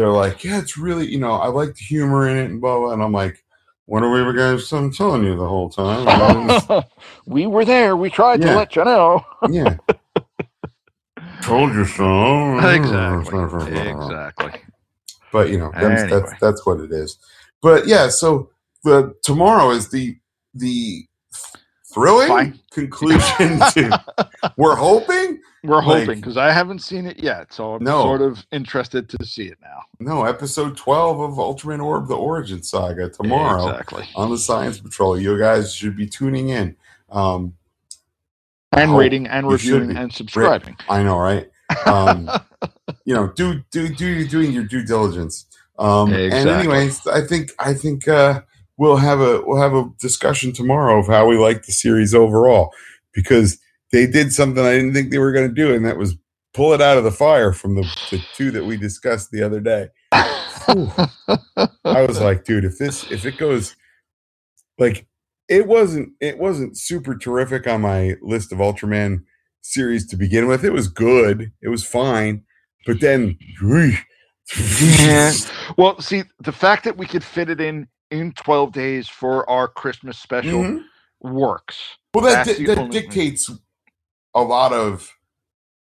they're 0.00 0.08
like 0.08 0.42
yeah 0.42 0.58
it's 0.58 0.78
really 0.78 1.06
you 1.06 1.18
know 1.18 1.32
i 1.32 1.46
like 1.48 1.74
the 1.74 1.84
humor 1.84 2.26
in 2.26 2.38
it 2.38 2.46
and 2.50 2.58
blah 2.60 2.78
blah 2.78 2.92
and 2.92 3.02
i'm 3.02 3.12
like 3.12 3.44
when 3.84 4.02
are 4.02 4.10
we 4.10 4.18
ever 4.20 4.32
going 4.32 4.56
to 4.58 4.76
i'm 4.76 4.90
telling 4.90 5.22
you 5.24 5.36
the 5.36 5.46
whole 5.46 5.68
time 5.68 6.82
we 7.26 7.46
were 7.46 7.64
there. 7.66 7.96
We 7.96 8.08
tried 8.08 8.40
Yeah. 8.40 8.52
to 8.52 8.56
let 8.56 8.76
you 8.76 8.84
know. 8.84 9.24
yeah 9.50 9.76
told 11.42 11.74
you 11.74 11.84
so 11.84 12.58
exactly. 12.58 13.78
Exactly. 13.78 14.52
but 15.32 15.50
you 15.50 15.58
know 15.58 15.70
that's, 15.74 16.02
Anyway. 16.02 16.20
that's 16.20 16.40
that's 16.40 16.66
what 16.66 16.80
it 16.80 16.92
is 16.92 17.18
but 17.60 17.86
yeah 17.86 18.08
so 18.08 18.50
the 18.84 19.14
tomorrow 19.22 19.70
is 19.70 19.90
the 19.90 20.16
the 20.54 21.06
thrilling 21.92 22.28
Fine. 22.28 22.60
conclusion 22.70 23.58
to 23.74 24.04
we're 24.56 24.76
hoping 24.76 25.40
We're 25.62 25.76
Like- 25.84 26.00
hoping 26.06 26.20
because 26.20 26.36
I 26.36 26.52
haven't 26.52 26.78
seen 26.80 27.06
it 27.06 27.22
yet, 27.22 27.52
so 27.52 27.74
I'm 27.74 27.84
No. 27.84 28.02
sort 28.02 28.22
of 28.22 28.44
interested 28.52 29.08
to 29.10 29.24
see 29.26 29.44
it 29.46 29.58
now. 29.60 29.80
No, 29.98 30.24
episode 30.24 30.76
12 30.76 31.20
of 31.20 31.32
Ultraman 31.34 31.84
Orb 31.84 32.08
the 32.08 32.16
Origin 32.16 32.62
Saga 32.62 33.10
tomorrow 33.10 33.68
Exactly. 33.68 34.08
on 34.16 34.30
the 34.30 34.38
Science 34.38 34.78
Patrol. 34.80 35.20
You 35.20 35.38
guys 35.38 35.74
should 35.74 35.96
be 35.96 36.06
tuning 36.06 36.48
in. 36.50 36.76
Um, 37.10 37.54
And 38.72 38.96
rating 38.96 39.26
and 39.26 39.48
reviewing 39.50 39.96
and 39.96 40.12
subscribing. 40.12 40.76
I 40.88 41.02
know, 41.02 41.18
right? 41.18 41.50
Um, 41.86 42.30
you 43.04 43.14
know, 43.14 43.28
do 43.28 43.62
do 43.70 43.88
do 43.94 44.26
doing 44.26 44.52
your 44.52 44.64
due 44.64 44.84
diligence. 44.84 45.46
Um, 45.78 46.12
And 46.12 46.22
Exactly. 46.22 46.52
anyways, 46.52 47.06
I 47.06 47.20
think 47.26 47.50
I 47.58 47.74
think 47.74 48.06
uh, 48.08 48.42
we'll 48.80 48.96
have 48.96 49.20
a 49.20 49.42
we'll 49.46 49.60
have 49.60 49.74
a 49.74 49.90
discussion 50.00 50.52
tomorrow 50.52 50.98
of 50.98 51.06
how 51.06 51.26
we 51.26 51.36
like 51.36 51.64
the 51.66 51.72
series 51.72 52.14
overall 52.14 52.72
because 53.14 53.58
they 53.92 54.06
did 54.06 54.32
something 54.32 54.64
I 54.64 54.76
didn't 54.76 54.94
think 54.94 55.10
they 55.10 55.18
were 55.18 55.32
going 55.32 55.48
to 55.48 55.54
do, 55.54 55.74
and 55.74 55.84
that 55.84 55.98
was 55.98 56.16
pull 56.54 56.72
it 56.72 56.80
out 56.80 56.98
of 56.98 57.04
the 57.04 57.12
fire 57.12 57.52
from 57.52 57.76
the, 57.76 57.92
the 58.10 58.24
two 58.32 58.50
that 58.52 58.64
we 58.64 58.76
discussed 58.78 59.30
the 59.30 59.42
other 59.42 59.60
day. 59.60 59.88
I 60.12 62.02
was 62.02 62.20
like, 62.20 62.44
dude, 62.44 62.64
if 62.64 62.78
this 62.78 63.04
if 63.10 63.26
it 63.26 63.36
goes 63.36 63.76
like 64.78 65.06
it 65.48 65.66
wasn't 65.66 66.10
it 66.20 66.38
wasn't 66.38 66.78
super 66.78 67.16
terrific 67.16 67.66
on 67.66 67.82
my 67.82 68.16
list 68.22 68.50
of 68.50 68.58
Ultraman 68.58 69.24
series 69.60 70.06
to 70.08 70.16
begin 70.16 70.46
with. 70.48 70.64
It 70.64 70.72
was 70.72 70.88
good. 70.88 71.52
It 71.62 71.68
was 71.68 71.84
fine. 71.84 72.44
But 72.86 73.00
then 73.00 73.38
Yeah. 74.98 75.32
well, 75.76 76.00
see, 76.00 76.24
the 76.40 76.52
fact 76.52 76.84
that 76.84 76.96
we 76.96 77.06
could 77.06 77.22
fit 77.22 77.50
it 77.50 77.60
in 77.60 77.86
in 78.10 78.32
12 78.32 78.72
days 78.72 79.08
for 79.08 79.48
our 79.48 79.68
Christmas 79.68 80.18
special 80.18 80.60
Mhm. 80.62 80.84
works. 81.20 81.78
Well 82.14 82.24
that 82.24 82.46
di- 82.46 82.64
that 82.66 82.78
only 82.78 82.92
thing. 82.92 83.02
dictates 83.08 83.50
a 84.34 84.42
lot 84.42 84.72
of 84.72 85.10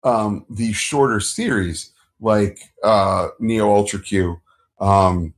um 0.03 0.45
these 0.49 0.75
shorter 0.75 1.19
series 1.19 1.91
like 2.19 2.59
uh 2.83 3.29
Neo 3.39 3.73
Ultra 3.73 3.99
Q 3.99 4.39
um 4.79 5.33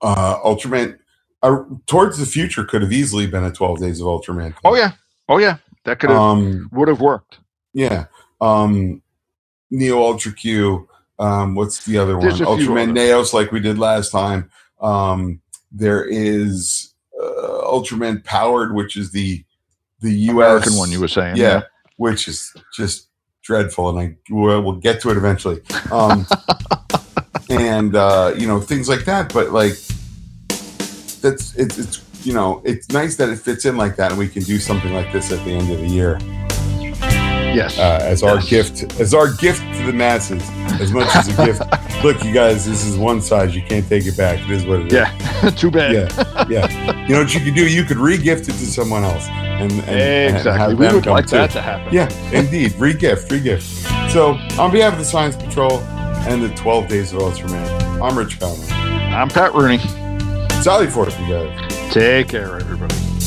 uh 0.00 0.38
Ultraman 0.42 0.98
uh, 1.42 1.62
towards 1.86 2.18
the 2.18 2.26
future 2.26 2.64
could 2.64 2.82
have 2.82 2.92
easily 2.92 3.26
been 3.26 3.44
a 3.44 3.52
12 3.52 3.78
days 3.80 4.00
of 4.00 4.06
Ultraman. 4.06 4.50
thing. 4.52 4.54
Oh 4.64 4.74
yeah. 4.74 4.92
Oh 5.28 5.38
yeah. 5.38 5.58
That 5.84 5.98
could 6.00 6.10
have 6.10 6.18
Um 6.18 6.68
would 6.72 6.88
have 6.88 7.00
worked. 7.00 7.38
Yeah. 7.72 8.06
Um 8.40 9.02
Neo 9.70 9.98
Ultra 10.02 10.32
Q. 10.32 10.88
Um 11.18 11.54
what's 11.54 11.84
the 11.84 11.98
other 11.98 12.16
one? 12.16 12.26
There's 12.26 12.38
few 12.38 12.46
Ultraman. 12.46 12.92
Neos 12.96 13.32
like 13.32 13.52
we 13.52 13.60
did 13.60 13.78
last 13.78 14.10
time. 14.10 14.50
Um 14.80 15.40
there 15.74 16.04
is 16.04 16.94
uh, 17.20 17.62
Ultraman 17.64 18.24
Powered 18.24 18.74
which 18.74 18.96
is 18.96 19.12
the 19.12 19.44
the 20.00 20.12
US 20.12 20.30
American 20.30 20.76
one 20.76 20.90
you 20.90 21.00
were 21.00 21.08
saying. 21.08 21.36
Yeah, 21.36 21.62
which 21.96 22.28
is 22.28 22.54
just 22.74 23.08
dreadful 23.42 23.90
and 23.90 23.98
I 23.98 24.16
we'll, 24.30 24.62
we'll 24.62 24.76
get 24.76 25.00
to 25.02 25.10
it 25.10 25.16
eventually. 25.16 25.60
Um 25.90 26.26
and 27.50 27.94
uh 27.94 28.32
you 28.36 28.46
know 28.46 28.60
things 28.60 28.88
like 28.88 29.04
that 29.04 29.32
but 29.32 29.50
like 29.50 29.76
that's 31.20 31.54
it's 31.56 31.78
it's 31.78 32.26
you 32.26 32.32
know 32.32 32.62
it's 32.64 32.88
nice 32.90 33.16
that 33.16 33.28
it 33.28 33.36
fits 33.36 33.64
in 33.64 33.76
like 33.76 33.96
that 33.96 34.10
and 34.12 34.18
we 34.18 34.28
can 34.28 34.42
do 34.42 34.58
something 34.58 34.94
like 34.94 35.12
this 35.12 35.32
at 35.32 35.44
the 35.44 35.50
end 35.50 35.70
of 35.70 35.78
the 35.78 35.86
year 35.86 36.18
Yes. 37.54 37.78
uh, 37.78 37.98
as 38.02 38.22
our 38.22 38.40
gift, 38.40 38.98
as 39.00 39.14
our 39.14 39.32
gift 39.34 39.62
to 39.78 39.86
the 39.86 39.92
masses, 39.92 40.42
as 40.80 40.92
much 40.92 41.08
as 41.16 41.28
a 41.38 41.44
gift. 41.46 41.62
Look, 42.04 42.22
you 42.24 42.32
guys, 42.34 42.66
this 42.66 42.84
is 42.84 42.98
one 42.98 43.20
size. 43.22 43.54
You 43.54 43.62
can't 43.62 43.88
take 43.88 44.06
it 44.06 44.16
back. 44.16 44.38
It 44.40 44.50
is 44.50 44.66
what 44.66 44.80
it 44.80 44.86
is. 44.88 44.92
Yeah. 44.92 45.50
Too 45.56 45.70
bad. 45.70 45.92
yeah, 45.92 46.46
yeah. 46.48 47.06
You 47.06 47.14
know 47.14 47.20
what 47.22 47.34
you 47.34 47.40
could 47.40 47.54
do? 47.54 47.66
You 47.68 47.84
could 47.84 47.96
re-gift 47.98 48.42
it 48.48 48.52
to 48.52 48.66
someone 48.66 49.04
else, 49.04 49.26
and, 49.28 49.70
and 49.72 49.82
and 49.88 50.36
Exactly. 50.36 50.58
have 50.58 50.78
we 50.78 50.86
would 50.98 51.06
like 51.06 51.26
too. 51.26 51.36
that 51.36 51.50
to 51.52 51.60
happen. 51.62 51.92
Yeah, 51.92 52.08
indeed. 52.32 52.74
Re-gift, 52.76 53.30
re-gift. 53.30 53.62
So, 54.10 54.32
on 54.58 54.70
behalf 54.72 54.94
of 54.94 54.98
the 54.98 55.04
Science 55.04 55.36
Patrol 55.36 55.80
and 56.28 56.42
the 56.42 56.48
12 56.54 56.88
Days 56.88 57.12
of 57.12 57.20
Ultraman, 57.20 58.00
I'm 58.02 58.16
Rich 58.18 58.40
Conroy. 58.40 58.66
I'm 58.70 59.28
Pat 59.28 59.54
Rooney. 59.54 59.78
Sally 60.62 60.86
forth, 60.86 61.18
you 61.20 61.28
guys. 61.28 61.92
Take 61.92 62.28
care, 62.28 62.56
everybody. 62.56 62.73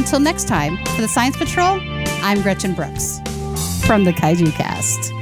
Until 0.00 0.18
next 0.18 0.48
time, 0.48 0.78
for 0.96 1.02
the 1.02 1.08
Science 1.08 1.36
Patrol, 1.36 1.78
I'm 2.22 2.40
Gretchen 2.40 2.72
Brooks 2.72 3.18
from 3.86 4.04
the 4.04 4.12
Kaiju 4.12 4.50
Cast. 4.52 5.12